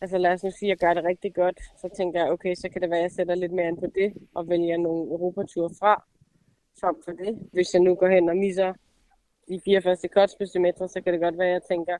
Altså 0.00 0.18
lad 0.18 0.32
os 0.32 0.44
nu 0.44 0.50
sige, 0.50 0.72
at 0.72 0.80
jeg 0.80 0.88
gør 0.88 0.94
det 0.94 1.04
rigtig 1.04 1.34
godt. 1.34 1.60
Så 1.80 1.88
tænker 1.96 2.20
jeg, 2.20 2.30
okay, 2.30 2.54
så 2.54 2.68
kan 2.68 2.82
det 2.82 2.90
være, 2.90 2.98
at 2.98 3.02
jeg 3.02 3.10
sætter 3.10 3.34
lidt 3.34 3.52
mere 3.52 3.68
ind 3.68 3.78
på 3.78 3.86
det, 3.94 4.12
og 4.34 4.48
vælger 4.48 4.76
nogle 4.76 5.10
Europature 5.10 5.70
fra, 5.78 6.04
frem 6.80 6.96
for 7.04 7.12
det. 7.12 7.48
Hvis 7.52 7.74
jeg 7.74 7.82
nu 7.82 7.94
går 7.94 8.08
hen 8.08 8.28
og 8.28 8.36
misser 8.36 8.72
de 9.48 9.60
fire 9.64 9.82
første 9.82 10.08
cuts 10.08 10.34
på 10.38 10.46
Symmetra, 10.46 10.88
så 10.88 11.00
kan 11.00 11.12
det 11.12 11.22
godt 11.22 11.38
være, 11.38 11.48
at 11.48 11.52
jeg 11.52 11.62
tænker, 11.62 11.96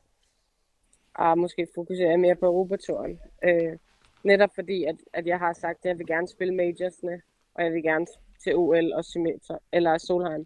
ah, 1.15 1.37
måske 1.37 1.67
fokuserer 1.75 2.17
mere 2.17 2.35
på 2.35 2.45
Europaturen. 2.45 3.19
Øh, 3.43 3.77
netop 4.23 4.49
fordi, 4.55 4.83
at, 4.83 4.95
at 5.13 5.27
jeg 5.27 5.39
har 5.39 5.53
sagt, 5.53 5.79
at 5.79 5.89
jeg 5.89 5.97
vil 5.97 6.07
gerne 6.07 6.27
spille 6.27 6.53
majorsne, 6.53 7.21
og 7.53 7.63
jeg 7.63 7.73
vil 7.73 7.83
gerne 7.83 8.07
til 8.43 8.55
OL 8.55 8.93
og 8.93 9.05
Symmetra, 9.05 9.59
eller 9.71 9.97
Solheim, 9.97 10.45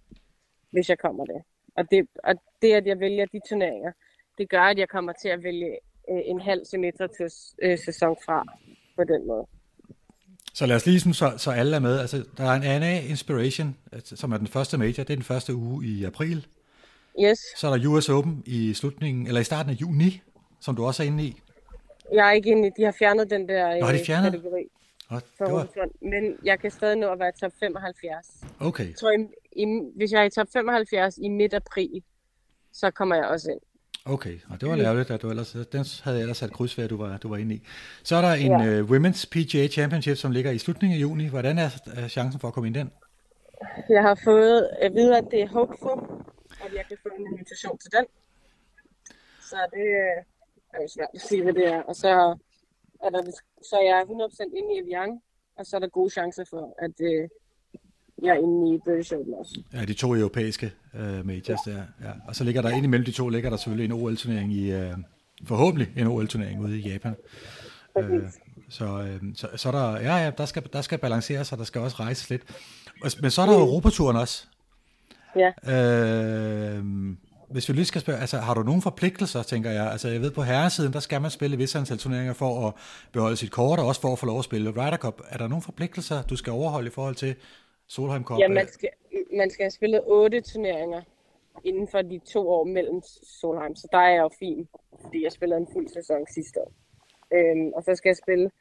hvis 0.76 0.90
jeg 0.90 1.00
kommer 1.00 1.26
det. 1.26 1.40
Og 1.78 1.84
det, 1.92 2.00
og 2.24 2.34
det, 2.62 2.72
at 2.74 2.86
jeg 2.88 3.00
vælger 3.00 3.26
de 3.26 3.40
turneringer, 3.50 3.92
det 4.38 4.50
gør, 4.50 4.62
at 4.62 4.78
jeg 4.78 4.90
kommer 4.90 5.14
til 5.22 5.30
at 5.30 5.44
vælge 5.44 5.72
øh, 6.12 6.22
en 6.26 6.40
halv 6.42 6.62
til 6.66 7.30
øh, 7.64 7.78
sæson 7.86 8.18
fra 8.26 8.44
på 8.98 9.04
den 9.04 9.28
måde. 9.28 9.46
Så 10.54 10.66
lad 10.66 10.76
os 10.76 10.86
lige 10.86 11.00
så, 11.00 11.34
så 11.38 11.52
alle 11.52 11.76
er 11.76 11.80
med. 11.80 12.00
Altså, 12.00 12.18
der 12.38 12.44
er 12.44 12.56
en 12.56 12.64
ANA 12.64 13.00
Inspiration, 13.00 13.78
altså, 13.92 14.16
som 14.16 14.32
er 14.32 14.38
den 14.38 14.48
første 14.48 14.78
major. 14.78 15.04
Det 15.04 15.10
er 15.10 15.16
den 15.16 15.24
første 15.24 15.56
uge 15.56 15.86
i 15.86 16.04
april. 16.04 16.48
Yes. 17.24 17.40
Så 17.58 17.68
er 17.68 17.78
der 17.78 17.88
US 17.88 18.10
Open 18.10 18.44
i 18.46 18.74
slutningen, 18.74 19.28
eller 19.28 19.42
i 19.42 19.44
starten 19.44 19.72
af 19.72 19.76
juni, 19.76 20.22
som 20.62 20.76
du 20.76 20.86
også 20.86 21.04
er 21.04 21.08
inde 21.08 21.24
i. 21.24 21.38
Jeg 22.14 22.28
er 22.28 22.32
ikke 22.32 22.50
inde 22.50 22.68
i. 22.68 22.72
De 22.78 22.84
har 22.84 22.96
fjernet 23.00 23.30
den 23.30 23.50
der 23.50 23.80
Nå, 23.80 23.88
de 23.88 23.94
øh, 23.94 24.06
fjernet? 24.06 24.32
kategori. 24.32 24.64
Oh, 25.12 25.20
det 25.40 25.54
var... 25.54 25.88
Men 26.02 26.38
jeg 26.44 26.60
kan 26.60 26.72
stadig 26.72 26.98
nå 26.98 27.12
at 27.12 27.20
være 27.20 27.32
top 27.32 27.52
75. 27.60 28.44
Okay. 28.60 28.88
Jeg 28.88 28.96
tror, 28.96 29.12
i, 29.12 29.28
i, 29.52 29.66
hvis 29.96 30.12
jeg 30.12 30.22
er 30.22 30.26
i 30.26 30.30
top 30.30 30.48
75 30.54 31.18
i 31.18 31.30
midt 31.30 31.54
april, 31.54 32.04
så 32.74 32.92
kommer 32.92 33.16
jeg 33.16 33.26
også 33.26 33.52
ind. 33.52 33.60
Okay, 34.08 34.40
og 34.50 34.62
det 34.62 34.70
var 34.70 34.76
lavet, 34.76 35.12
at 35.12 35.22
du 35.22 35.30
ellers, 35.30 35.52
den 35.52 35.86
havde 36.04 36.18
jeg 36.18 36.22
ellers 36.22 36.38
sat 36.38 36.52
kryds 36.52 36.78
ved, 36.78 36.84
at 36.84 36.90
du 36.90 36.98
var, 36.98 37.18
du 37.18 37.30
var 37.30 37.38
inde 37.38 37.56
i. 37.56 37.62
Så 38.04 38.16
er 38.16 38.22
der 38.22 38.34
en 38.34 38.62
ja. 38.62 38.82
uh, 38.82 38.90
Women's 38.92 39.26
PGA 39.32 39.68
Championship, 39.68 40.18
som 40.18 40.32
ligger 40.32 40.52
i 40.52 40.58
slutningen 40.58 40.98
af 40.98 41.02
juni. 41.02 41.28
Hvordan 41.28 41.58
er, 41.58 41.70
er 41.96 42.08
chancen 42.08 42.40
for 42.40 42.48
at 42.48 42.54
komme 42.54 42.68
ind 42.68 42.76
den? 42.76 42.92
Jeg 43.90 44.02
har 44.02 44.20
fået 44.24 44.70
at 44.82 44.94
vide, 44.94 45.18
at 45.18 45.24
det 45.32 45.42
er 45.42 45.48
hopeful, 45.48 46.00
at 46.66 46.74
jeg 46.74 46.86
kan 46.88 46.98
få 47.04 47.10
en 47.18 47.26
invitation 47.32 47.78
til 47.78 47.92
den. 47.92 48.06
Så 49.42 49.56
det 49.74 49.88
øh, 50.04 50.24
er 50.74 50.82
jo 50.82 50.88
svært 50.96 51.10
at 51.14 51.22
sige, 51.22 51.44
hvad 51.44 51.54
det 51.54 51.68
er. 51.68 51.82
Og 51.82 51.96
så 51.96 52.38
er, 53.04 53.10
der, 53.10 53.22
så 53.70 53.76
er 53.76 53.84
jeg 53.84 54.02
100% 54.02 54.58
inde 54.58 54.76
i 54.76 54.80
Evian, 54.80 55.22
og 55.58 55.66
så 55.66 55.76
er 55.76 55.80
der 55.80 55.88
gode 55.88 56.10
chancer 56.10 56.44
for, 56.50 56.76
at 56.80 56.92
uh, 57.00 57.30
jeg 58.22 58.36
er 58.36 58.40
inde 58.40 58.76
i 58.76 58.80
British 58.86 59.14
Open 59.14 59.34
også. 59.34 59.62
Ja, 59.74 59.86
de 59.86 59.94
to 59.94 60.16
europæiske 60.16 60.72
uh, 60.94 61.26
majors 61.26 61.68
ja. 61.68 61.72
der. 61.72 61.84
Ja. 62.04 62.12
Og 62.28 62.36
så 62.36 62.44
ligger 62.44 62.62
der 62.62 62.70
ind 62.70 62.86
imellem 62.86 63.06
de 63.06 63.12
to, 63.12 63.30
ligger 63.30 63.50
der 63.50 63.58
selvfølgelig 63.58 63.86
en 63.86 63.92
OL-turnering 63.92 64.54
i, 64.54 64.76
uh, 64.76 64.94
forhåbentlig 65.46 65.94
en 65.98 66.08
OL-turnering 66.08 66.62
ude 66.62 66.80
i 66.80 66.82
Japan. 66.82 67.16
Uh, 67.96 68.04
så, 68.70 68.86
uh, 68.86 69.34
så, 69.36 69.48
så 69.56 69.72
der, 69.72 70.00
ja, 70.00 70.16
ja, 70.16 70.32
der 70.38 70.46
skal, 70.46 70.64
der 70.74 70.82
skal 70.82 70.98
balanceres, 70.98 71.52
og 71.52 71.58
der 71.58 71.64
skal 71.64 71.82
også 71.82 71.98
rejses 72.00 72.30
lidt. 72.30 72.42
Men 73.22 73.32
så 73.32 73.42
er 73.42 73.46
der 73.46 73.58
mm. 73.58 73.64
Europaturen 73.64 74.18
også. 74.18 74.48
Ja. 75.36 75.50
Uh, 75.50 76.86
hvis 77.50 77.70
vi 77.70 77.74
lige 77.74 77.86
skal 77.86 78.02
spørge, 78.02 78.20
altså 78.20 78.38
har 78.38 78.54
du 78.54 78.64
nogle 78.64 78.82
forpligtelser, 78.82 79.44
tænker 79.44 79.72
jeg? 79.72 79.92
Altså 79.92 80.08
jeg 80.10 80.22
ved, 80.22 80.32
på 80.32 80.42
herresiden, 80.42 80.94
der 80.94 81.00
skal 81.00 81.22
man 81.22 81.32
spille 81.32 81.58
visse 81.58 81.80
antal 81.80 81.98
turneringer 81.98 82.34
for 82.34 82.68
at 82.68 82.74
beholde 83.14 83.36
sit 83.36 83.52
kort, 83.52 83.80
og 83.80 83.86
også 83.88 84.02
for 84.02 84.12
at 84.14 84.20
få 84.20 84.26
lov 84.26 84.40
at 84.40 84.46
spille 84.46 84.70
Ryder 84.70 84.98
Cup. 84.98 85.22
Er 85.30 85.38
der 85.38 85.48
nogle 85.48 85.62
forpligtelser, 85.62 86.24
du 86.30 86.36
skal 86.36 86.54
overholde 86.54 86.88
i 86.88 86.92
forhold 86.92 87.16
til 87.16 87.36
Solheim 87.88 88.24
Cup? 88.24 88.40
Ja, 88.40 88.48
man 88.48 88.68
skal, 88.68 88.90
man 89.34 89.50
skal 89.50 89.64
have 89.64 89.72
spillet 89.72 90.02
otte 90.06 90.42
turneringer 90.42 91.02
inden 91.64 91.88
for 91.88 92.02
de 92.02 92.20
to 92.34 92.50
år 92.50 92.64
mellem 92.64 93.02
Solheim, 93.40 93.76
så 93.76 93.88
der 93.92 93.98
er 93.98 94.12
jeg 94.16 94.22
jo 94.22 94.30
fin, 94.40 94.68
fordi 95.02 95.24
jeg 95.24 95.32
spillede 95.32 95.60
en 95.60 95.68
fuld 95.74 95.88
sæson 95.88 96.26
sidste 96.34 96.60
år. 96.62 96.72
Øhm, 97.34 97.68
og 97.76 97.84
så 97.84 97.96
skal 97.96 98.10
jeg 98.10 98.18
spille 98.26 98.52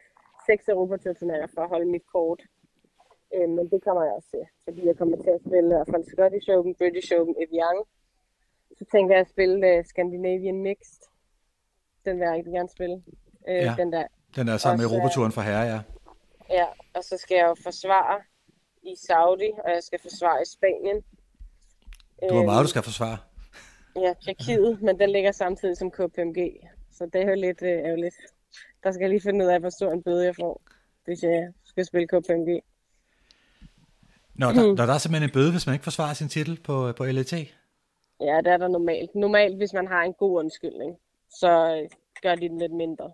seks 0.49 0.69
Europatur-turneringer 0.69 1.49
for 1.55 1.63
at 1.63 1.69
holde 1.69 1.89
mit 1.91 2.07
kort. 2.13 2.43
Øhm, 3.35 3.53
men 3.57 3.71
det 3.73 3.85
kommer 3.85 4.03
jeg 4.05 4.13
også 4.13 4.31
til, 4.31 4.45
fordi 4.65 4.87
jeg 4.87 4.97
kommer 4.97 5.17
til 5.25 5.31
at 5.31 5.41
spille 5.47 5.69
i 5.71 5.75
hvert 5.77 5.91
fald 5.93 6.05
Scottish 6.15 6.49
Open, 6.57 6.75
British 6.81 7.13
Open, 7.19 7.35
Evian. 7.45 7.79
Så 8.79 8.85
tænker 8.93 9.15
jeg 9.15 9.21
at 9.21 9.29
spille 9.29 9.79
uh, 9.79 9.85
Scandinavian 9.85 10.63
Mixed 10.63 11.03
Den 12.05 12.17
vil 12.19 12.25
jeg 12.25 12.35
rigtig 12.35 12.53
gerne 12.53 12.69
spille. 12.69 13.03
Øh, 13.49 13.55
Ja. 13.57 13.75
Den 13.79 13.93
der. 13.93 14.07
Den 14.37 14.49
er 14.49 14.57
sammen 14.57 14.79
med 14.83 14.91
Europaturen 14.97 15.33
for 15.33 15.41
herre, 15.41 15.63
ja. 15.63 15.81
Ja, 16.51 16.67
og 16.95 17.05
så 17.05 17.17
skal 17.19 17.35
jeg 17.37 17.47
jo 17.47 17.57
forsvare 17.63 18.21
i 18.83 18.95
Saudi, 19.07 19.51
og 19.65 19.71
jeg 19.71 19.83
skal 19.83 19.99
forsvare 20.03 20.43
i 20.43 20.45
Spanien. 20.57 21.03
Du 22.31 22.35
har 22.37 22.45
meget, 22.45 22.63
du 22.65 22.69
skal 22.69 22.83
forsvare. 22.83 23.19
Ja, 23.97 24.15
Tjekkiet, 24.25 24.79
men 24.87 24.99
den 24.99 25.11
ligger 25.11 25.33
samtidig 25.33 25.77
som 25.77 25.91
KPMG. 25.91 26.39
Så 26.93 27.07
det 27.13 27.21
er 27.23 27.29
jo 27.29 27.35
lidt 27.35 27.63
øh, 27.63 27.69
ærgerligt. 27.69 28.17
Der 28.83 28.93
skal 28.93 29.01
jeg 29.01 29.11
lige 29.11 29.21
finde 29.21 29.45
ud 29.45 29.51
af, 29.51 29.61
hvor 29.61 29.71
stor 29.71 29.93
en 29.93 30.03
bøde 30.03 30.25
jeg 30.25 30.35
får, 30.41 30.63
hvis 31.05 31.23
jeg 31.23 31.53
skal 31.65 31.85
spille 31.85 32.07
KPMG. 32.07 32.61
Nå, 34.35 34.47
der, 34.47 34.67
når 34.79 34.87
der 34.87 34.95
er 34.95 34.99
simpelthen 34.99 35.29
en 35.31 35.33
bøde, 35.33 35.51
hvis 35.51 35.67
man 35.67 35.75
ikke 35.75 35.85
forsvarer 35.85 36.15
sin 36.15 36.29
titel 36.29 36.61
på, 36.65 36.93
på 36.93 37.05
LET. 37.05 37.35
Ja, 38.21 38.37
det 38.45 38.53
er 38.53 38.57
der 38.57 38.69
normalt. 38.69 39.15
Normalt, 39.15 39.57
hvis 39.57 39.73
man 39.73 39.87
har 39.89 40.03
en 40.03 40.13
god 40.19 40.39
undskyldning, 40.39 40.97
så 41.31 41.49
øh, 41.83 41.89
gør 42.23 42.35
de 42.35 42.49
den 42.49 42.59
lidt 42.59 42.73
mindre. 42.73 43.05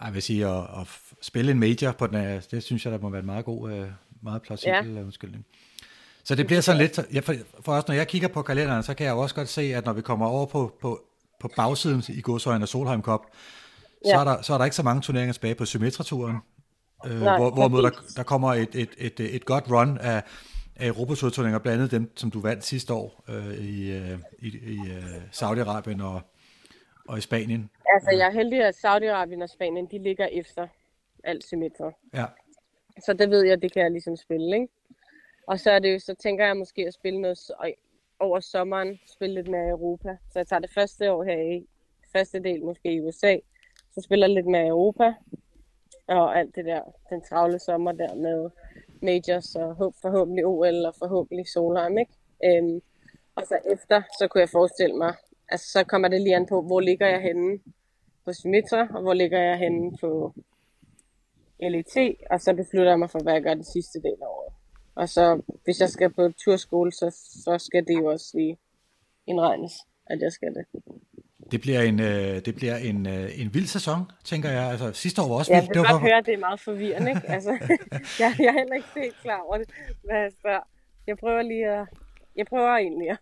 Ej, 0.00 0.06
jeg 0.06 0.14
vil 0.14 0.22
sige, 0.22 0.46
at, 0.46 0.62
at 0.80 0.86
spille 1.22 1.50
en 1.50 1.60
major 1.60 1.92
på 1.92 2.06
den, 2.06 2.14
er- 2.14 2.40
det 2.50 2.62
synes 2.62 2.84
jeg, 2.84 2.92
der 2.92 2.98
må 2.98 3.08
være 3.10 3.20
en 3.20 3.26
meget 3.26 3.44
god, 3.44 3.70
øh, 3.72 3.88
meget 4.22 4.42
plausibel 4.42 4.94
ja. 4.94 5.00
undskyldning. 5.02 5.46
Så 6.24 6.34
det 6.34 6.46
bliver 6.46 6.60
sådan 6.60 6.80
lidt, 6.80 7.00
ja, 7.14 7.20
for, 7.20 7.34
for 7.60 7.72
os, 7.72 7.88
når 7.88 7.94
jeg 7.94 8.08
kigger 8.08 8.28
på 8.28 8.42
kalenderen, 8.42 8.82
så 8.82 8.94
kan 8.94 9.06
jeg 9.06 9.14
også 9.14 9.34
godt 9.34 9.48
se, 9.48 9.62
at 9.62 9.84
når 9.84 9.92
vi 9.92 10.02
kommer 10.02 10.26
over 10.26 10.46
på, 10.46 10.72
på, 10.80 11.00
på 11.40 11.48
bagsiden 11.56 12.02
i 12.08 12.20
godsøjen 12.20 12.62
af 12.62 12.68
Solheim 12.68 13.02
Cup, 13.02 13.20
så, 14.04 14.10
Ja. 14.10 14.20
er 14.20 14.24
der, 14.24 14.42
så 14.42 14.54
er 14.54 14.58
der 14.58 14.64
ikke 14.64 14.76
så 14.76 14.82
mange 14.82 15.02
turneringer 15.02 15.32
tilbage 15.32 15.54
på 15.54 15.64
Symmetra-turen. 15.64 16.36
Øh, 17.06 17.20
Nej, 17.20 17.36
hvor, 17.38 17.50
hvorimod 17.50 17.82
der, 17.82 17.90
der 18.16 18.22
kommer 18.22 18.54
et, 18.54 18.68
et, 18.74 18.88
et, 18.98 19.20
et 19.20 19.44
godt 19.44 19.64
run 19.70 19.98
af, 19.98 20.22
af 20.76 20.86
Europatur-turneringer, 20.88 21.58
blandt 21.58 21.78
andet 21.78 21.90
dem, 21.90 22.16
som 22.16 22.30
du 22.30 22.40
vandt 22.40 22.64
sidste 22.64 22.94
år 22.94 23.24
øh, 23.28 23.54
i, 23.54 23.92
øh, 23.92 24.18
i, 24.38 24.48
i 24.48 24.78
øh, 24.96 25.22
Saudi-Arabien 25.32 26.02
og, 26.02 26.20
og 27.08 27.18
i 27.18 27.20
Spanien. 27.20 27.70
Altså, 27.94 28.10
jeg 28.10 28.26
er 28.26 28.30
heldig, 28.30 28.64
at 28.64 28.74
Saudi-Arabien 28.84 29.42
og 29.42 29.48
Spanien, 29.48 29.86
de 29.86 29.98
ligger 29.98 30.26
efter 30.26 30.68
alt 31.24 31.44
symmetra. 31.44 31.92
Ja. 32.14 32.24
Så 33.04 33.12
det 33.12 33.30
ved 33.30 33.44
jeg, 33.46 33.62
det 33.62 33.72
kan 33.72 33.82
jeg 33.82 33.90
ligesom 33.90 34.16
spille, 34.16 34.56
ikke? 34.56 34.68
Og 35.46 35.60
så 35.60 35.70
er 35.70 35.78
det 35.78 35.94
jo, 35.94 35.98
så 35.98 36.14
tænker 36.14 36.46
jeg 36.46 36.56
måske 36.56 36.86
at 36.86 36.94
spille 36.94 37.20
noget 37.20 37.38
over 38.18 38.40
sommeren, 38.40 39.00
spille 39.06 39.34
lidt 39.34 39.48
mere 39.48 39.66
i 39.66 39.70
Europa. 39.70 40.16
Så 40.30 40.38
jeg 40.38 40.46
tager 40.46 40.60
det 40.60 40.70
første 40.74 41.12
år 41.12 41.24
her 41.24 41.56
i, 41.56 41.66
første 42.12 42.42
del 42.42 42.64
måske 42.64 42.94
i 42.94 43.00
USA, 43.00 43.36
så 43.94 44.00
spiller 44.00 44.26
jeg 44.26 44.34
lidt 44.34 44.46
mere 44.46 44.64
i 44.64 44.68
Europa, 44.68 45.14
og 46.06 46.38
alt 46.38 46.54
det 46.56 46.64
der, 46.64 46.82
den 47.10 47.22
travle 47.22 47.58
sommer 47.58 47.92
der 47.92 48.14
med 48.14 48.50
majors 49.04 49.54
og 49.54 49.94
forhåbentlig 50.02 50.46
OL 50.46 50.86
og 50.86 50.94
forhåbentlig 50.98 51.48
Solheim, 51.48 51.98
ikke? 51.98 52.12
Øhm, 52.44 52.80
og 53.36 53.42
så 53.46 53.58
efter, 53.72 54.02
så 54.18 54.28
kunne 54.28 54.40
jeg 54.40 54.48
forestille 54.48 54.96
mig, 54.96 55.14
altså 55.48 55.66
så 55.70 55.84
kommer 55.84 56.08
det 56.08 56.20
lige 56.20 56.36
an 56.36 56.46
på, 56.46 56.62
hvor 56.62 56.80
ligger 56.80 57.06
jeg 57.06 57.20
henne 57.20 57.58
på 58.24 58.32
Symmetra, 58.32 58.88
og 58.94 59.02
hvor 59.02 59.14
ligger 59.14 59.40
jeg 59.40 59.58
henne 59.58 59.96
på 60.00 60.32
LET, 61.60 61.96
og 62.30 62.40
så 62.40 62.54
beslutter 62.54 62.92
jeg 62.92 62.98
mig 62.98 63.10
for, 63.10 63.22
hvad 63.22 63.32
jeg 63.32 63.42
gør 63.42 63.54
den 63.54 63.64
sidste 63.64 64.02
del 64.02 64.18
af 64.22 64.26
året. 64.26 64.52
Og 64.94 65.08
så, 65.08 65.42
hvis 65.64 65.80
jeg 65.80 65.88
skal 65.88 66.12
på 66.12 66.32
turskole, 66.44 66.92
så, 66.92 67.10
så 67.44 67.58
skal 67.58 67.86
det 67.86 67.94
jo 67.94 68.06
også 68.06 68.30
lige 68.34 68.58
indregnes, 69.26 69.72
at 70.06 70.20
jeg 70.20 70.32
skal 70.32 70.54
det. 70.54 70.66
Det 71.54 71.60
bliver 71.60 71.80
en, 71.82 72.00
øh, 72.00 72.44
det 72.46 72.54
bliver 72.54 72.76
en, 72.76 73.06
øh, 73.06 73.40
en 73.40 73.54
vild 73.54 73.66
sæson, 73.66 74.00
tænker 74.24 74.50
jeg. 74.50 74.70
Altså, 74.70 74.92
sidste 74.92 75.22
år 75.22 75.28
var 75.28 75.34
også 75.34 75.52
Ja, 75.52 75.60
vildt. 75.60 75.68
jeg 75.68 75.74
kan 75.74 75.82
var 75.82 75.92
godt 75.92 76.02
høre, 76.02 76.18
at 76.18 76.26
det 76.26 76.34
er 76.34 76.38
meget 76.38 76.60
forvirrende, 76.60 77.10
ikke? 77.10 77.30
Altså, 77.30 77.50
jeg, 78.22 78.34
jeg 78.38 78.46
er 78.46 78.58
heller 78.60 78.74
ikke 78.74 78.88
helt 78.96 79.16
klar 79.22 79.40
over 79.46 79.56
det, 79.58 79.68
hvad 80.04 80.18
jeg 80.18 80.32
spørger. 80.40 80.60
Jeg 81.06 81.16
prøver 81.18 81.42
lige 81.42 81.66
at... 81.66 81.86
Jeg 82.36 82.46
prøver 82.46 82.76
egentlig 82.76 83.10
at, 83.10 83.18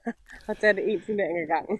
at 0.49 0.57
tage 0.61 0.73
det 0.73 0.93
en 0.93 1.01
turnering 1.07 1.39
ad 1.43 1.47
gangen. 1.55 1.79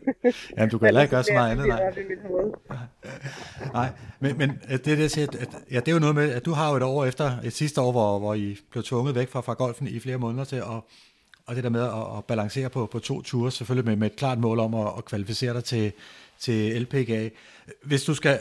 Jamen, 0.57 0.71
du 0.71 0.79
kan 0.79 0.87
heller 0.87 1.03
ikke 1.03 1.11
gøre 1.11 1.25
så 1.25 1.33
meget 1.33 1.51
andet, 1.53 1.67
nej. 1.69 1.81
nej. 3.79 3.89
men, 4.21 4.39
men 4.39 4.51
øh, 4.51 4.79
det, 4.79 4.89
er 4.93 4.97
det, 4.97 5.01
jeg 5.01 5.11
siger, 5.11 5.27
at, 5.41 5.49
ja, 5.71 5.81
det 5.81 5.89
er 5.89 5.93
jo 5.93 5.99
noget 5.99 6.15
med, 6.15 6.33
at 6.33 6.45
du 6.45 6.53
har 6.53 6.71
jo 6.71 6.77
et 6.77 6.83
år 6.83 7.05
efter, 7.05 7.39
et 7.45 7.53
sidste 7.53 7.81
år, 7.81 7.93
hvor, 7.93 8.19
hvor 8.19 8.35
I 8.35 8.57
blev 8.71 8.83
tvunget 8.85 9.15
væk 9.15 9.29
fra, 9.29 9.41
fra 9.41 9.55
golfen 9.55 9.87
i 9.87 10.01
flere 10.01 10.19
måneder 10.19 10.45
til, 10.45 10.63
og, 10.63 10.89
og 11.47 11.57
det 11.57 11.65
der 11.65 11.71
med 11.71 11.83
at, 11.83 12.19
at 12.19 12.25
balancere 12.25 12.71
på, 12.71 12.87
på 12.87 12.99
to 12.99 13.23
ture, 13.23 13.51
selvfølgelig 13.51 13.85
med, 13.89 13.97
med 13.97 14.07
et 14.11 14.17
klart 14.17 14.39
mål 14.39 14.59
om 14.61 14.75
at, 14.75 14.93
at 14.99 15.05
kvalificere 15.05 15.55
dig 15.55 15.65
til, 15.65 15.93
til 16.39 16.83
LPGA. 16.83 17.29
Hvis 17.83 18.05
du 18.05 18.15
skal, 18.15 18.39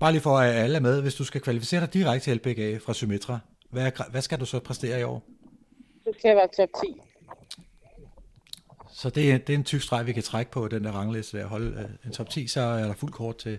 bare 0.00 0.12
lige 0.12 0.22
for 0.22 0.38
at 0.38 0.54
alle 0.54 0.76
er 0.76 0.80
med, 0.80 1.02
hvis 1.02 1.14
du 1.14 1.24
skal 1.24 1.40
kvalificere 1.40 1.80
dig 1.80 1.94
direkte 1.94 2.24
til 2.30 2.36
LPGA 2.36 2.78
fra 2.86 2.94
Symmetra, 2.94 3.38
hvad, 3.70 3.90
hvad 4.10 4.22
skal 4.22 4.40
du 4.40 4.44
så 4.46 4.60
præstere 4.60 5.00
i 5.00 5.02
år? 5.02 5.22
Så 6.04 6.12
skal 6.18 6.28
jeg 6.28 6.36
være 6.36 6.48
top 6.66 6.68
10. 6.84 7.00
Så 8.90 9.10
det, 9.10 9.32
er- 9.32 9.38
det 9.38 9.50
er 9.52 9.58
en 9.58 9.64
tyk 9.64 9.80
streg, 9.82 10.06
vi 10.06 10.12
kan 10.12 10.22
trække 10.22 10.50
på 10.50 10.68
den 10.68 10.84
der 10.84 10.90
rangliste 10.92 11.38
der. 11.38 11.46
Holde 11.46 11.78
øh, 11.80 12.06
en 12.06 12.12
top 12.12 12.28
10, 12.30 12.46
så 12.46 12.60
er 12.60 12.84
der 12.84 12.92
fuld 12.94 13.12
kort 13.12 13.36
til, 13.36 13.58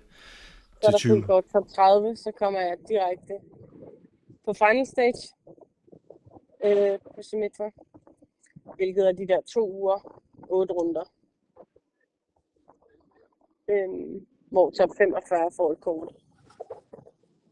Så 0.81 0.87
er 0.87 0.91
der 0.91 0.97
20. 0.97 1.11
fuld 1.13 1.25
kort 1.25 1.43
top 1.53 1.67
30, 1.75 2.15
så 2.15 2.31
kommer 2.39 2.59
jeg 2.59 2.75
direkte 2.89 3.33
på 4.45 4.53
final 4.53 4.87
stage 4.87 5.13
øh, 6.65 6.99
på 7.15 7.21
Symmetra, 7.21 7.69
hvilket 8.75 9.07
er 9.07 9.11
de 9.11 9.27
der 9.27 9.41
to 9.41 9.71
uger, 9.71 10.21
otte 10.49 10.73
runder. 10.73 11.05
Øhm, 13.69 14.27
hvor 14.51 14.69
top 14.69 14.89
45 14.97 15.51
får 15.57 15.71
et 15.71 15.81
kort. 15.81 16.15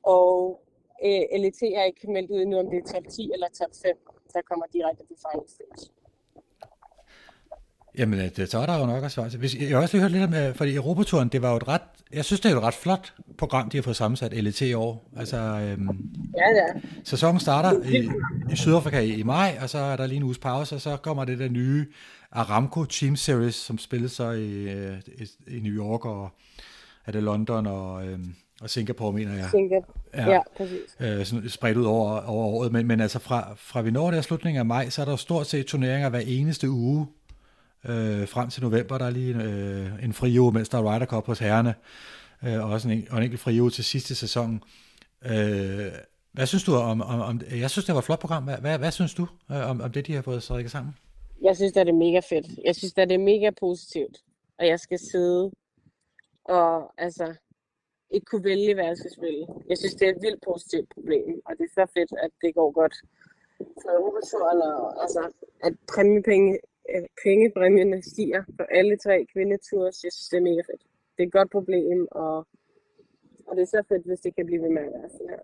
Og 0.03 0.61
øh, 1.05 1.23
LET 1.41 1.61
er 1.63 1.83
ikke 1.83 2.11
meldt 2.11 2.31
ud 2.31 2.41
endnu, 2.41 2.57
om 2.59 2.69
det 2.69 2.77
er 2.77 2.93
top 2.93 3.07
10 3.09 3.31
eller 3.33 3.47
top 3.49 3.73
5, 3.85 3.97
der 4.33 4.41
kommer 4.41 4.65
direkte 4.73 5.03
på 5.03 5.15
final 5.23 5.49
stage. 5.49 6.00
Jamen, 7.97 8.19
øh, 8.19 8.29
det, 8.35 8.51
så 8.51 8.59
er 8.59 8.65
der 8.65 8.79
jo 8.79 8.85
nok 8.85 9.03
at 9.03 9.11
svare 9.11 9.29
til. 9.29 9.39
Hvis, 9.39 9.55
jeg 9.55 9.69
har 9.69 9.77
også 9.81 9.97
lige 9.97 10.01
hørt 10.01 10.11
lidt 10.11 10.23
om, 10.23 10.33
øh, 10.33 10.55
fordi 10.55 10.75
Europaturen, 10.75 11.27
det 11.29 11.41
var 11.41 11.49
jo 11.51 11.57
et 11.57 11.67
ret, 11.67 11.81
jeg 12.13 12.25
synes, 12.25 12.39
det 12.39 12.51
er 12.51 12.55
et 12.57 12.63
ret 12.63 12.73
flot 12.73 13.13
program, 13.37 13.69
de 13.69 13.77
har 13.77 13.81
fået 13.81 13.95
sammensat 13.95 14.43
LET 14.43 14.61
i 14.61 14.73
år. 14.73 15.09
Altså, 15.17 15.37
øhm, 15.37 15.89
Ja, 16.37 16.49
ja. 16.55 16.79
sæsonen 17.03 17.39
starter 17.39 17.83
i, 17.83 18.09
i 18.51 18.55
Sydafrika 18.55 18.99
i, 18.99 19.09
i 19.13 19.23
maj, 19.23 19.57
og 19.61 19.69
så 19.69 19.77
er 19.77 19.95
der 19.95 20.05
lige 20.07 20.17
en 20.17 20.23
uges 20.23 20.37
pause, 20.37 20.75
og 20.75 20.81
så 20.81 20.97
kommer 20.97 21.25
det 21.25 21.39
der 21.39 21.49
nye 21.49 21.85
Aramco 22.31 22.83
Team 22.85 23.15
Series, 23.15 23.55
som 23.55 23.77
spilles 23.77 24.11
så 24.11 24.31
i, 24.31 24.51
øh, 24.69 24.97
i, 25.07 25.55
i 25.57 25.59
New 25.59 25.73
York, 25.73 26.05
og 26.05 26.29
er 27.05 27.11
det 27.11 27.23
London 27.23 27.67
og, 27.67 28.07
øhm, 28.07 28.33
og 28.61 28.69
Singapore, 28.69 29.13
mener 29.13 29.33
jeg. 29.35 29.47
Singapore. 29.51 29.93
Ja. 30.13 30.31
Ja, 30.31 30.39
præcis. 30.57 30.79
øh, 30.99 31.25
sådan 31.25 31.49
spredt 31.49 31.77
ud 31.77 31.85
over, 31.85 32.21
over 32.21 32.45
året, 32.45 32.71
men, 32.71 32.87
men 32.87 32.99
altså 33.01 33.19
fra, 33.19 33.53
fra 33.57 33.81
vi 33.81 33.91
når 33.91 34.11
der 34.11 34.21
slutningen 34.21 34.59
af 34.59 34.65
maj, 34.65 34.89
så 34.89 35.01
er 35.01 35.05
der 35.05 35.15
stort 35.15 35.47
set 35.47 35.65
turneringer 35.65 36.09
hver 36.09 36.19
eneste 36.19 36.69
uge, 36.69 37.07
øh, 37.85 38.27
frem 38.27 38.49
til 38.49 38.63
november, 38.63 38.97
der 38.97 39.05
er 39.05 39.09
lige 39.09 39.33
en, 39.33 39.41
øh, 39.41 40.03
en 40.03 40.13
fri 40.13 40.39
uge, 40.39 40.51
mens 40.51 40.69
der 40.69 40.77
er 40.77 40.95
Ryder 40.95 41.05
Cup 41.05 41.25
hos 41.25 41.39
herrerne, 41.39 41.75
øh, 42.43 42.63
og 42.65 42.69
også 42.69 42.89
en, 42.89 43.07
og 43.11 43.17
en 43.17 43.23
enkelt 43.23 43.41
fri 43.41 43.61
uge 43.61 43.71
til 43.71 43.83
sidste 43.83 44.15
sæson. 44.15 44.63
Øh, 45.25 45.91
hvad 46.33 46.45
synes 46.45 46.63
du 46.63 46.75
om, 46.75 47.01
om, 47.01 47.21
om, 47.21 47.41
jeg 47.51 47.69
synes, 47.69 47.85
det 47.85 47.93
var 47.95 47.99
et 47.99 48.05
flot 48.05 48.19
program, 48.19 48.43
hvad, 48.43 48.57
hvad, 48.57 48.77
hvad 48.77 48.91
synes 48.91 49.13
du 49.13 49.27
øh, 49.51 49.69
om, 49.69 49.81
om 49.81 49.91
det, 49.91 50.07
de 50.07 50.13
har 50.13 50.21
fået 50.21 50.43
strikket 50.43 50.71
sammen? 50.71 50.93
Jeg 51.43 51.55
synes, 51.55 51.73
det 51.73 51.89
er 51.89 51.93
mega 51.93 52.21
fedt. 52.29 52.47
Jeg 52.65 52.75
synes, 52.75 52.93
det 52.93 53.11
er 53.11 53.17
mega 53.17 53.49
positivt, 53.59 54.17
at 54.59 54.67
jeg 54.67 54.79
skal 54.79 54.99
sidde 54.99 55.51
og 56.45 56.93
altså 56.97 57.35
ikke 58.11 58.25
kunne 58.25 58.43
vælge, 58.43 58.73
hvad 58.73 58.85
jeg 58.85 58.97
skal 58.97 59.11
spille. 59.11 59.47
Jeg 59.69 59.77
synes, 59.77 59.95
det 59.95 60.05
er 60.07 60.11
et 60.15 60.21
vildt 60.21 60.41
positivt 60.49 60.87
problem, 60.95 61.41
og 61.45 61.51
det 61.57 61.63
er 61.63 61.73
så 61.79 61.85
fedt, 61.93 62.11
at 62.25 62.31
det 62.41 62.55
går 62.55 62.71
godt 62.71 62.95
for 63.81 63.91
håber, 64.03 64.21
og 64.85 65.01
altså, 65.03 65.21
at 65.63 65.73
præmiepenge, 65.93 66.59
øh, 66.95 67.03
pengepræmierne 67.23 68.01
stiger 68.11 68.43
på 68.57 68.63
alle 68.79 68.97
tre 69.05 69.15
kvindetours. 69.33 69.95
Jeg 70.05 70.11
synes, 70.15 70.29
det 70.31 70.37
er 70.37 70.41
mega 70.49 70.61
fedt. 70.69 70.83
Det 71.15 71.23
er 71.23 71.27
et 71.27 71.33
godt 71.39 71.51
problem, 71.51 72.07
og, 72.11 72.35
og 73.47 73.51
det 73.55 73.61
er 73.61 73.71
så 73.75 73.81
fedt, 73.89 74.05
hvis 74.09 74.19
det 74.19 74.35
kan 74.35 74.45
blive 74.45 74.61
ved 74.61 74.69
med 74.69 74.81
at 74.87 74.91
være 74.97 75.09
sådan 75.09 75.29
her. 75.29 75.43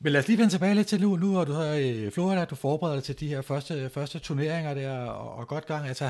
Men 0.00 0.12
lad 0.12 0.20
os 0.20 0.28
lige 0.28 0.38
vende 0.38 0.52
tilbage 0.52 0.74
lidt 0.74 0.86
til 0.86 1.00
nu, 1.00 1.16
nu 1.16 1.28
er 1.40 1.44
du 1.44 1.52
her 1.52 1.72
i 1.88 2.10
Florida, 2.10 2.44
du 2.44 2.54
forbereder 2.54 2.96
dig 2.96 3.04
til 3.04 3.20
de 3.20 3.28
her 3.28 3.40
første, 3.42 3.74
første 3.96 4.18
turneringer 4.18 4.74
der, 4.74 4.92
og, 5.22 5.28
og 5.38 5.48
godt 5.48 5.66
gang. 5.66 5.88
Altså, 5.88 6.04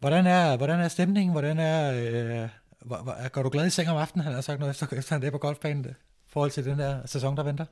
hvordan 0.00 0.26
er, 0.26 0.56
hvordan 0.56 0.80
er 0.80 0.88
stemningen? 0.88 1.32
Hvordan 1.32 1.58
er, 1.58 1.78
øh, 2.00 2.48
hvor, 2.88 2.96
hvor- 3.04 3.28
går 3.34 3.42
du 3.42 3.48
glad 3.48 3.66
i 3.66 3.70
seng 3.70 3.88
om 3.90 3.96
aftenen, 3.96 4.24
han 4.24 4.34
har 4.34 4.40
sagt 4.40 4.58
noget 4.60 4.70
efter, 4.74 4.96
efter 4.98 5.14
han 5.14 5.22
er 5.24 5.30
på 5.30 5.38
golfbanen, 5.38 5.84
i 6.28 6.30
forhold 6.34 6.50
til 6.50 6.64
den 6.64 6.78
der 6.78 7.06
sæson, 7.06 7.36
der 7.36 7.44
venter? 7.50 7.66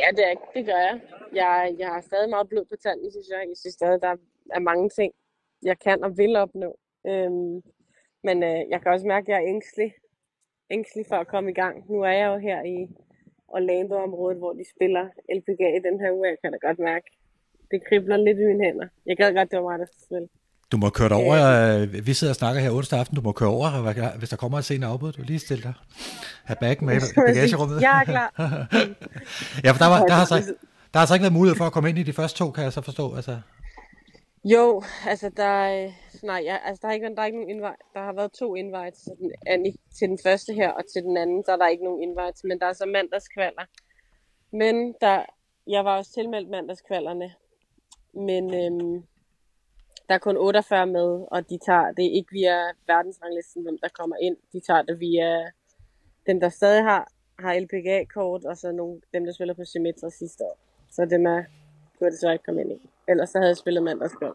Ja, 0.00 0.06
det, 0.16 0.24
er, 0.30 0.34
det 0.54 0.62
gør 0.66 0.80
jeg. 0.88 1.00
jeg. 1.34 1.74
Jeg 1.78 1.88
har 1.88 2.00
stadig 2.00 2.28
meget 2.30 2.48
blod 2.48 2.64
på 2.64 2.76
tanden, 2.84 3.10
synes 3.10 3.28
jeg. 3.34 3.40
Jeg 3.48 3.56
synes 3.62 3.74
stadig, 3.74 3.98
der 4.02 4.08
er 4.08 4.16
mange 4.60 4.88
ting, 4.88 5.12
jeg 5.62 5.78
kan 5.78 6.04
og 6.04 6.18
vil 6.18 6.36
opnå. 6.36 6.78
Øhm, 7.06 7.62
men 8.26 8.36
øh, 8.42 8.60
jeg 8.70 8.78
kan 8.82 8.92
også 8.92 9.06
mærke, 9.06 9.24
at 9.24 9.28
jeg 9.28 9.42
er 9.42 9.48
ængstelig. 9.54 9.94
Ængstelig 10.70 11.06
for 11.08 11.16
at 11.16 11.28
komme 11.28 11.50
i 11.50 11.54
gang. 11.54 11.74
Nu 11.90 12.02
er 12.02 12.14
jeg 12.20 12.26
jo 12.32 12.38
her 12.38 12.58
i 12.62 12.78
Orlando-området, 13.48 14.38
hvor 14.38 14.52
de 14.52 14.64
spiller 14.74 15.04
LPGA 15.38 15.68
i 15.78 15.82
den 15.88 16.00
her 16.00 16.10
uge. 16.12 16.28
Jeg 16.28 16.36
kan 16.42 16.52
da 16.52 16.58
godt 16.68 16.78
mærke, 16.78 17.06
det 17.70 17.78
kribler 17.88 18.16
lidt 18.16 18.38
i 18.38 18.44
mine 18.50 18.64
hænder. 18.64 18.88
Jeg 19.06 19.16
gad 19.16 19.34
godt, 19.34 19.50
det 19.50 19.58
var 19.58 19.68
mig, 19.70 19.78
der 19.78 19.86
spille. 20.06 20.28
Du 20.72 20.76
må 20.76 20.90
køre 20.90 21.10
over, 21.10 21.36
øh, 21.82 22.06
vi 22.06 22.12
sidder 22.14 22.32
og 22.32 22.36
snakker 22.36 22.60
her 22.60 22.70
onsdag 22.70 22.98
aften, 22.98 23.16
du 23.16 23.22
må 23.22 23.32
køre 23.32 23.48
over, 23.48 24.16
hvis 24.18 24.28
der 24.28 24.36
kommer 24.36 24.58
et 24.58 24.64
senere 24.64 24.90
afbud, 24.90 25.12
du 25.12 25.22
lige 25.22 25.38
stille 25.38 25.62
dig. 25.62 25.72
Ha' 26.44 26.54
bagen 26.60 26.86
med 26.86 26.96
i 26.96 27.14
bagagerummet. 27.26 27.80
Jeg 27.82 28.00
er 28.00 28.04
klar. 28.04 28.30
ja, 29.64 29.70
for 29.70 29.78
der, 29.78 29.88
var, 29.92 30.04
der, 30.10 30.14
har 30.14 30.24
så, 30.24 30.54
der 30.92 30.98
har 30.98 31.06
så 31.06 31.14
ikke 31.14 31.22
været 31.22 31.32
mulighed 31.32 31.56
for 31.56 31.64
at 31.64 31.72
komme 31.72 31.88
ind 31.88 31.98
i 31.98 32.02
de 32.02 32.12
første 32.12 32.38
to, 32.38 32.50
kan 32.50 32.64
jeg 32.64 32.72
så 32.72 32.80
forstå. 32.80 33.14
Altså. 33.16 33.38
Jo, 34.44 34.82
altså 35.06 35.28
der, 35.28 35.84
øh, 35.84 35.92
nej, 36.22 36.40
ja, 36.44 36.56
altså 36.64 36.80
der, 36.82 36.88
er 36.88 36.92
ikke, 36.92 37.14
der 37.14 37.22
er 37.22 37.26
ikke 37.26 37.38
nogen 37.38 37.50
invite. 37.50 37.84
Der 37.94 38.00
har 38.00 38.12
været 38.12 38.32
to 38.32 38.54
invites 38.54 39.02
til 39.02 39.12
den, 39.18 39.32
til 39.98 40.08
den 40.08 40.18
første 40.24 40.52
her, 40.52 40.70
og 40.70 40.82
til 40.92 41.02
den 41.02 41.16
anden, 41.16 41.42
der 41.46 41.52
er 41.52 41.56
der 41.56 41.68
ikke 41.68 41.84
nogen 41.84 42.02
invites, 42.02 42.44
men 42.44 42.60
der 42.60 42.66
er 42.66 42.72
så 42.72 42.86
mandagskvaller. 42.86 43.64
Men 44.50 44.94
der, 45.00 45.24
jeg 45.66 45.84
var 45.84 45.96
også 45.96 46.12
tilmeldt 46.12 46.50
mandagskvallerne, 46.50 47.34
men 48.12 48.54
øhm, 48.54 49.04
der 50.08 50.14
er 50.14 50.18
kun 50.18 50.36
48 50.36 50.86
med, 50.86 51.26
og 51.30 51.50
de 51.50 51.58
tager 51.58 51.92
det 51.92 52.02
ikke 52.02 52.32
via 52.32 52.56
verdensranglisten, 52.86 53.62
hvem 53.62 53.78
der 53.82 53.88
kommer 53.88 54.16
ind. 54.22 54.36
De 54.52 54.60
tager 54.60 54.82
det 54.82 55.00
via 55.00 55.50
dem, 56.26 56.40
der 56.40 56.48
stadig 56.48 56.82
har, 56.82 57.12
har 57.38 57.60
LPGA-kort, 57.60 58.44
og 58.44 58.56
så 58.56 58.72
nogle, 58.72 59.00
dem, 59.14 59.24
der 59.24 59.32
spiller 59.32 59.54
på 59.54 59.64
Symmetra 59.64 60.10
sidste 60.10 60.44
år. 60.44 60.58
Så 60.90 61.04
dem 61.04 61.26
er, 61.26 61.44
kunne 61.98 62.10
det 62.10 62.18
så 62.18 62.30
ikke 62.30 62.44
komme 62.44 62.60
ind 62.60 62.72
i. 62.72 62.90
Ellers 63.08 63.30
så 63.30 63.38
havde 63.38 63.48
jeg 63.48 63.56
spillet 63.56 63.82
mandagskvald. 63.82 64.34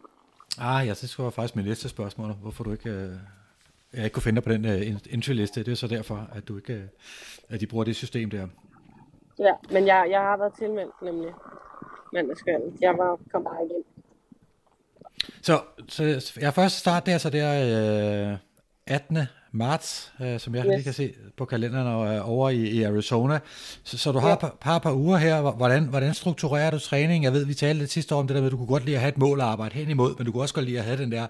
Ah, 0.58 0.86
ja, 0.86 0.90
det 0.90 1.08
skulle 1.08 1.32
faktisk 1.32 1.56
mit 1.56 1.66
næste 1.66 1.88
spørgsmål. 1.88 2.32
Hvorfor 2.32 2.64
du 2.64 2.72
ikke, 2.72 2.90
øh, 2.90 3.10
jeg 3.92 4.04
ikke 4.04 4.14
kunne 4.14 4.22
finde 4.22 4.40
dig 4.40 4.44
på 4.44 4.52
den 4.52 4.64
øh, 4.64 4.96
entry-liste. 5.10 5.64
Det 5.64 5.72
er 5.72 5.76
så 5.76 5.86
derfor, 5.86 6.28
at, 6.32 6.48
du 6.48 6.56
ikke, 6.56 6.72
øh, 6.72 6.82
at 7.48 7.60
de 7.60 7.66
bruger 7.66 7.84
det 7.84 7.96
system 7.96 8.30
der. 8.30 8.46
Ja, 9.38 9.52
men 9.70 9.86
jeg, 9.86 10.06
jeg 10.10 10.20
har 10.20 10.36
været 10.36 10.52
tilmeldt 10.58 11.02
nemlig 11.02 11.32
mandagskvælden. 12.12 12.78
Jeg 12.80 12.98
var, 12.98 13.18
kom 13.32 13.44
bare 13.44 13.62
ind. 13.62 13.84
Så, 15.42 15.60
så 15.88 16.32
jeg 16.40 16.54
først 16.54 16.78
start 16.78 17.06
der, 17.06 17.18
så 17.18 17.30
det 17.30 17.40
er 17.40 18.32
øh, 18.32 18.38
18. 18.86 19.18
marts, 19.54 20.12
øh, 20.20 20.40
som 20.40 20.54
jeg 20.54 20.64
yes. 20.66 20.70
Lige 20.74 20.82
kan 20.84 20.92
se 20.92 21.14
på 21.36 21.44
kalenderen 21.44 21.86
og, 21.86 22.14
øh, 22.14 22.30
over 22.30 22.50
i, 22.50 22.56
i 22.56 22.82
Arizona. 22.82 23.38
Så, 23.84 23.98
så 23.98 24.12
du 24.12 24.18
har 24.18 24.28
Ja. 24.28 24.34
et 24.34 24.40
par, 24.40 24.56
par, 24.60 24.78
par 24.78 24.92
uger 24.92 25.16
her. 25.16 25.40
Hvordan, 25.40 25.84
hvordan 25.84 26.14
strukturerer 26.14 26.70
du 26.70 26.78
træning? 26.78 27.24
Jeg 27.24 27.32
ved, 27.32 27.46
vi 27.46 27.54
talte 27.54 27.78
lidt 27.78 27.90
sidste 27.90 28.14
år 28.14 28.18
om 28.18 28.26
det 28.26 28.34
der 28.34 28.40
med, 28.40 28.48
at 28.48 28.52
du 28.52 28.56
kunne 28.56 28.66
godt 28.66 28.84
lide 28.84 28.96
at 28.96 29.00
have 29.00 29.08
et 29.08 29.18
mål 29.18 29.40
at 29.40 29.46
arbejde 29.46 29.74
hen 29.74 29.90
imod, 29.90 30.14
men 30.18 30.26
du 30.26 30.32
kunne 30.32 30.42
også 30.42 30.54
godt 30.54 30.66
lide 30.66 30.78
at 30.78 30.84
have 30.84 30.96
den 30.96 31.12
der... 31.12 31.26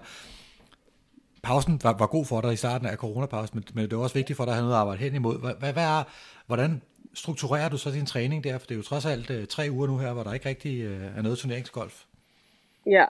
Pausen 1.43 1.79
var, 1.83 1.95
var 1.97 2.07
god 2.07 2.25
for 2.25 2.41
dig 2.41 2.53
i 2.53 2.55
starten 2.55 2.87
af 2.87 2.97
coronapausen, 2.97 3.55
men, 3.57 3.63
men 3.73 3.89
det 3.89 3.97
var 3.97 4.03
også 4.03 4.15
vigtigt 4.15 4.37
for 4.37 4.45
dig 4.45 4.51
at 4.51 4.55
have 4.55 4.63
noget 4.63 4.75
at 4.75 4.79
arbejde 4.79 4.99
hen 5.03 5.15
imod. 5.15 5.39
Hvad, 5.39 5.53
hvad, 5.59 5.73
hvad 5.73 5.83
er, 5.83 6.03
hvordan 6.47 6.81
strukturerer 7.13 7.69
du 7.69 7.77
så 7.77 7.91
din 7.91 8.05
træning 8.05 8.43
der? 8.43 8.57
For 8.57 8.67
det 8.67 8.71
er 8.75 8.77
jo 8.77 8.83
trods 8.83 9.05
alt 9.05 9.29
øh, 9.29 9.47
tre 9.47 9.67
uger 9.71 9.87
nu 9.87 9.97
her, 9.97 10.13
hvor 10.13 10.23
der 10.23 10.33
ikke 10.33 10.49
rigtig 10.49 10.81
øh, 10.81 11.17
er 11.17 11.21
noget 11.21 11.37
turneringsgolf. 11.37 12.03
Ja. 12.85 13.05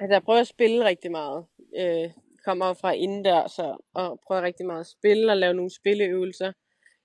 Altså, 0.00 0.14
jeg 0.14 0.22
prøver 0.22 0.40
at 0.40 0.46
spille 0.46 0.84
rigtig 0.84 1.10
meget. 1.10 1.44
Øh, 1.78 2.10
kommer 2.44 2.66
jo 2.66 2.72
fra 2.72 2.92
indendørs 2.92 3.52
så, 3.52 3.76
og 3.94 4.20
prøver 4.26 4.42
rigtig 4.42 4.66
meget 4.66 4.80
at 4.80 4.86
spille 4.86 5.32
og 5.32 5.36
lave 5.36 5.54
nogle 5.54 5.74
spilleøvelser. 5.74 6.52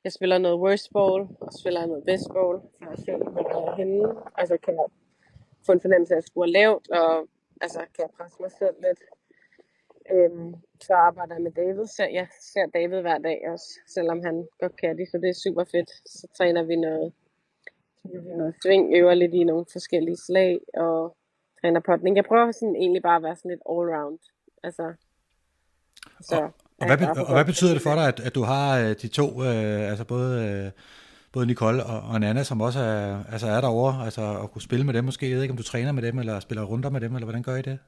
Jeg 0.04 0.12
spiller 0.12 0.38
noget 0.38 0.60
worst 0.60 0.90
ball, 0.94 1.22
og 1.42 1.54
spiller 1.60 1.86
noget 1.86 2.04
best 2.06 2.28
ball, 2.34 2.58
for 2.80 2.90
at 2.92 3.00
se, 3.00 3.12
hvor 3.16 3.44
jeg 3.50 3.72
er 3.72 3.76
henne. 3.76 4.08
Altså, 4.38 4.58
kan 4.58 4.74
jeg 4.74 4.88
få 5.66 5.72
en 5.72 5.82
fornemmelse 5.82 6.14
af 6.14 6.18
at 6.18 6.24
score 6.24 6.50
lavt, 6.50 6.90
og 6.92 7.28
altså, 7.62 7.80
kan 7.80 8.02
jeg 8.06 8.10
presse 8.18 8.38
mig 8.40 8.52
selv 8.52 8.76
lidt. 8.86 9.02
Øhm, 10.14 10.56
så 10.82 10.94
arbejder 10.94 11.34
jeg 11.36 11.44
med 11.44 11.52
David. 11.52 11.86
Så 11.86 12.04
jeg 12.20 12.28
ser 12.54 12.66
David 12.66 13.02
hver 13.02 13.18
dag 13.18 13.40
også, 13.54 13.80
selvom 13.88 14.20
han 14.24 14.48
godt 14.60 14.76
kan 14.82 14.98
det, 14.98 15.08
så 15.12 15.18
det 15.18 15.30
er 15.30 15.44
super 15.46 15.64
fedt. 15.64 15.90
Så 16.06 16.28
træner 16.38 16.64
vi 16.64 16.76
noget, 16.76 17.14
vi 18.04 18.18
noget 18.42 18.56
sving, 18.62 18.96
øver 18.98 19.14
lidt 19.14 19.34
i 19.34 19.44
nogle 19.44 19.66
forskellige 19.72 20.18
slag, 20.18 20.60
og 20.74 21.18
træner 21.62 21.80
potning. 21.80 22.16
Jeg 22.16 22.26
prøver 22.26 22.52
sådan 22.52 22.76
egentlig 22.76 23.02
bare 23.02 23.16
at 23.16 23.24
være 23.24 23.36
sådan 23.36 23.52
lidt 23.52 23.64
all-round. 23.70 24.20
Altså, 24.64 24.94
så, 26.22 26.36
Og, 26.36 26.54
og, 26.82 26.98
hvad, 26.98 27.08
og 27.18 27.34
hvad 27.34 27.46
betyder 27.46 27.74
det 27.74 27.82
for 27.82 27.96
dig, 27.96 28.08
at, 28.08 28.20
at 28.20 28.36
du 28.36 28.44
har 28.44 28.80
øh, 28.80 28.96
de 29.02 29.08
to, 29.08 29.44
øh, 29.44 29.90
altså 29.90 30.06
både, 30.06 30.48
øh, 30.48 30.72
både 31.34 31.46
Nicole 31.46 31.84
og, 31.86 32.02
og 32.02 32.20
Nana, 32.20 32.44
som 32.44 32.62
også 32.62 32.80
er, 32.80 33.24
altså 33.32 33.48
er 33.48 33.62
derovre, 33.62 34.06
altså 34.06 34.40
at 34.44 34.52
kunne 34.52 34.62
spille 34.62 34.86
med 34.86 34.94
dem 34.94 35.04
måske? 35.04 35.28
Jeg 35.30 35.36
ved 35.36 35.44
ikke, 35.44 35.52
om 35.52 35.58
du 35.58 35.64
træner 35.64 35.92
med 35.92 36.04
dem, 36.04 36.20
eller 36.20 36.40
spiller 36.40 36.64
runder 36.64 36.90
med 36.90 37.02
dem, 37.02 37.16
eller 37.16 37.26
hvordan 37.26 37.44
gør 37.44 37.56
I 37.56 37.62
det? 37.62 37.80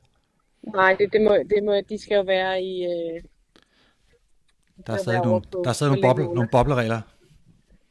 Nej, 0.63 0.95
det, 0.99 1.13
det, 1.13 1.21
må, 1.21 1.33
det 1.49 1.63
må, 1.63 1.81
de 1.89 1.97
skal 2.01 2.15
jo 2.15 2.21
være 2.21 2.61
i... 2.61 2.83
Øh, 2.85 3.21
Der 4.87 4.93
er 4.93 4.97
stadig 4.97 5.21
nogle, 5.25 5.41
på- 5.41 5.61
der 5.63 5.69
er 5.69 5.73
stadig 5.73 5.91
nogle, 5.91 6.07
boble, 6.07 6.23
nogle 6.23 6.49
bobleregler. 6.51 7.01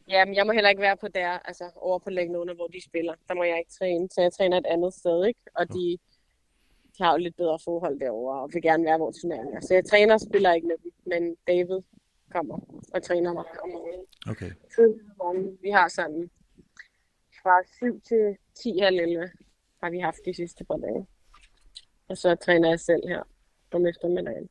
Ja, 0.08 0.24
men 0.24 0.34
jeg 0.34 0.46
må 0.46 0.52
heller 0.52 0.70
ikke 0.70 0.82
være 0.82 0.96
på 0.96 1.08
der, 1.08 1.28
altså 1.44 1.64
over 1.76 1.98
på 1.98 2.10
Laguna, 2.10 2.52
hvor 2.52 2.66
de 2.66 2.84
spiller. 2.84 3.14
Der 3.28 3.34
må 3.34 3.42
jeg 3.44 3.58
ikke 3.58 3.70
træne, 3.78 4.08
så 4.14 4.20
jeg 4.22 4.32
træner 4.32 4.56
et 4.58 4.66
andet 4.66 4.94
sted, 4.94 5.24
ikke? 5.26 5.40
Og 5.56 5.68
de, 5.68 5.74
de 6.12 6.15
har 7.04 7.12
jo 7.12 7.18
lidt 7.18 7.37
bedre 7.37 7.59
forhold 7.64 8.00
derovre, 8.00 8.40
og 8.42 8.50
vil 8.52 8.62
gerne 8.62 8.85
være 8.85 8.96
hvor 8.96 9.12
turneringer. 9.20 9.61
Så 9.61 9.74
jeg 9.74 9.85
træner 9.85 10.14
og 10.14 10.20
spiller 10.20 10.52
ikke 10.52 10.66
med 10.66 10.76
men 11.06 11.37
David 11.46 11.80
kommer 12.30 12.59
og 12.94 13.02
træner 13.02 13.32
mig 13.32 13.44
om 13.62 13.68
morgenen. 13.68 14.06
Okay. 14.30 14.50
Morgenen. 15.18 15.59
Vi 15.62 15.70
har 15.70 15.88
sådan 15.88 16.30
fra 17.42 17.62
7 17.76 18.00
til 18.00 18.37
10 18.54 18.78
halv 18.78 19.00
11 19.00 19.30
har 19.82 19.90
vi 19.90 19.98
haft 19.98 20.18
de 20.24 20.35
sidste 20.35 20.64
par 20.64 20.76
dage. 20.76 21.06
Og 22.09 22.16
så 22.16 22.35
træner 22.35 22.68
jeg 22.68 22.80
selv 22.80 23.09
her 23.09 23.22
om 23.72 23.87
eftermiddagen. 23.87 24.48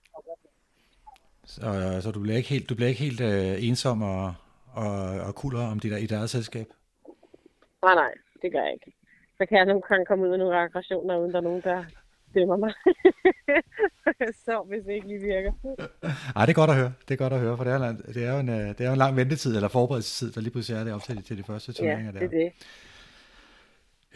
Så, 1.45 1.99
så 2.01 2.12
du 2.12 2.19
bliver 2.19 2.38
ikke 2.38 2.49
helt, 2.49 2.69
du 2.69 2.75
bliver 2.75 2.89
ikke 2.89 3.03
helt 3.03 3.21
øh, 3.21 3.67
ensom 3.67 4.01
og, 4.01 4.34
og, 4.73 4.95
og 5.27 5.36
kulder 5.36 5.67
om 5.71 5.79
dit, 5.79 5.91
i 5.91 6.13
eget 6.13 6.29
selskab? 6.29 6.67
Nej, 7.81 7.95
nej, 7.95 8.13
det 8.41 8.51
gør 8.51 8.63
jeg 8.63 8.73
ikke. 8.73 8.91
Så 9.38 9.45
kan 9.45 9.58
jeg 9.58 9.65
nogle 9.65 9.81
gange 9.81 10.05
komme 10.05 10.23
ud 10.23 10.29
med 10.29 10.38
nogle 10.38 10.58
aggressioner, 10.58 11.17
uden 11.17 11.31
der 11.31 11.38
er 11.38 11.41
nogen, 11.41 11.62
der 11.62 11.86
dømmer 12.36 12.58
mig. 12.58 12.74
så 14.45 14.63
hvis 14.69 14.84
det 14.88 14.93
ikke 14.93 15.08
lige 15.08 15.19
virker. 15.19 15.52
Ej, 16.36 16.45
det 16.45 16.52
er 16.52 16.54
godt 16.62 16.69
at 16.69 16.76
høre. 16.76 16.93
Det 17.08 17.13
er 17.13 17.17
godt 17.17 17.34
at 17.34 17.39
høre, 17.39 17.58
for 17.58 17.63
det 17.63 17.74
er, 17.74 17.89
en- 17.89 18.02
det 18.13 18.24
er, 18.26 18.34
jo, 18.34 18.39
en, 18.39 18.50
øh, 18.50 18.67
det 18.67 18.82
er 18.82 18.86
jo 18.86 18.91
en 18.91 18.98
lang 18.98 19.15
ventetid, 19.15 19.56
eller 19.56 19.67
forberedelsestid, 19.67 20.32
der 20.32 20.41
lige 20.41 20.52
pludselig 20.52 20.80
er 20.80 20.84
det 20.84 20.93
op 20.93 21.04
til, 21.04 21.24
til 21.24 21.38
de 21.38 21.43
første 21.43 21.71
Ja, 21.71 21.74
turneringer 21.80 22.12
det 22.12 22.21
der. 22.21 22.28
er 22.28 22.30
det. 22.30 22.52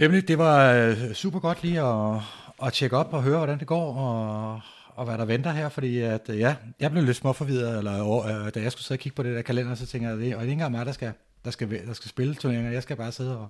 Emily, 0.06 0.22
det 0.28 0.38
var 0.38 0.74
øh, 0.74 1.14
super 1.14 1.40
godt 1.40 1.64
lige 1.64 1.82
at, 1.82 2.22
at 2.66 2.74
tjekke 2.74 2.98
op 2.98 3.14
og 3.14 3.24
høre, 3.24 3.38
hvordan 3.38 3.60
det 3.60 3.68
går, 3.68 3.94
og, 3.94 4.62
og 4.96 5.06
hvad 5.06 5.18
der 5.18 5.26
venter 5.26 5.52
her, 5.52 5.70
fordi 5.70 6.00
at, 6.02 6.30
øh, 6.30 6.40
ja, 6.40 6.56
jeg 6.80 6.92
blev 6.92 7.04
lidt 7.04 7.18
småforvirret, 7.18 7.78
eller, 7.78 8.26
øh, 8.46 8.54
da 8.56 8.60
jeg 8.62 8.72
skulle 8.72 8.84
sidde 8.86 8.98
og 8.98 9.02
kigge 9.02 9.16
på 9.16 9.24
det 9.24 9.36
der 9.36 9.42
kalender, 9.42 9.76
så 9.76 9.86
tænker 9.88 10.10
jeg, 10.10 10.18
det, 10.18 10.26
og 10.26 10.30
det 10.32 10.38
er 10.38 10.42
ikke 10.42 10.52
engang 10.52 10.72
mig, 10.72 10.86
der 10.86 10.92
skal, 10.92 11.12
der 11.45 11.52
skal, 11.52 11.88
der 11.88 11.93
skal 11.93 12.10
spille 12.10 12.36
turneringer, 12.36 12.71
jeg 12.71 12.84
skal 12.84 12.95
bare 12.95 13.12
sidde 13.12 13.38
og, 13.39 13.47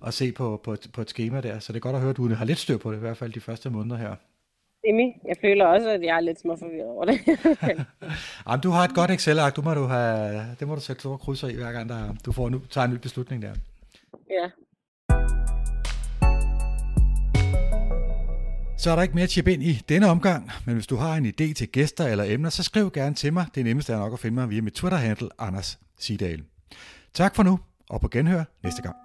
og 0.00 0.12
se 0.12 0.32
på, 0.32 0.60
på, 0.64 0.72
et- 0.72 0.86
på 0.92 1.00
et 1.00 1.10
schema 1.10 1.40
der, 1.40 1.58
så 1.58 1.72
det 1.72 1.76
er 1.78 1.80
godt 1.80 1.94
at 1.96 2.00
høre, 2.00 2.10
at 2.10 2.16
du 2.16 2.34
har 2.34 2.44
lidt 2.44 2.58
styr 2.58 2.76
på 2.78 2.90
det, 2.90 2.96
i 2.96 3.00
hvert 3.00 3.16
fald 3.16 3.32
de 3.32 3.40
første 3.40 3.70
måneder 3.70 3.96
her. 3.96 4.14
Emmy, 4.86 5.12
jeg 5.28 5.36
føler 5.40 5.66
også, 5.66 5.90
at 5.90 6.02
jeg 6.02 6.16
er 6.16 6.20
lidt 6.20 6.40
småforvirret 6.40 6.88
over 6.88 7.04
det. 7.04 7.18
Jamen, 8.48 8.60
du 8.62 8.70
har 8.70 8.84
et 8.84 8.94
godt 8.94 9.10
Excel-ark, 9.10 9.56
du 9.56 9.62
må 9.62 9.74
du 9.74 9.84
have, 9.84 10.56
det 10.60 10.68
må 10.68 10.74
du 10.74 10.80
sætte 10.80 11.00
store 11.00 11.18
krydser 11.18 11.48
i, 11.48 11.54
hver 11.54 11.72
gang 11.72 11.88
der, 11.88 12.14
du 12.26 12.32
får 12.32 12.48
nu, 12.48 12.58
tager 12.70 12.84
en 12.84 12.90
ny 12.94 12.96
beslutning 12.96 13.42
der. 13.42 13.54
ja. 14.30 14.50
Så 18.78 18.90
er 18.90 18.94
der 18.96 19.02
ikke 19.02 19.14
mere 19.14 19.26
chip 19.26 19.48
ind 19.48 19.62
i 19.62 19.72
denne 19.88 20.06
omgang, 20.08 20.50
men 20.66 20.74
hvis 20.74 20.86
du 20.86 20.96
har 20.96 21.14
en 21.16 21.26
idé 21.26 21.52
til 21.52 21.68
gæster 21.68 22.06
eller 22.06 22.24
emner, 22.28 22.50
så 22.50 22.62
skriv 22.62 22.90
gerne 22.90 23.14
til 23.14 23.32
mig. 23.32 23.46
Det 23.54 23.64
nemmeste 23.64 23.92
er 23.92 23.98
nok 23.98 24.12
at 24.12 24.18
finde 24.18 24.34
mig 24.34 24.50
via 24.50 24.60
mit 24.60 24.72
Twitter-handle, 24.74 25.28
Anders 25.38 25.78
Sidal. 25.98 26.42
Tak 27.14 27.34
for 27.34 27.42
nu, 27.42 27.58
og 27.90 28.00
på 28.00 28.08
genhør 28.08 28.44
næste 28.62 28.82
gang. 28.82 29.03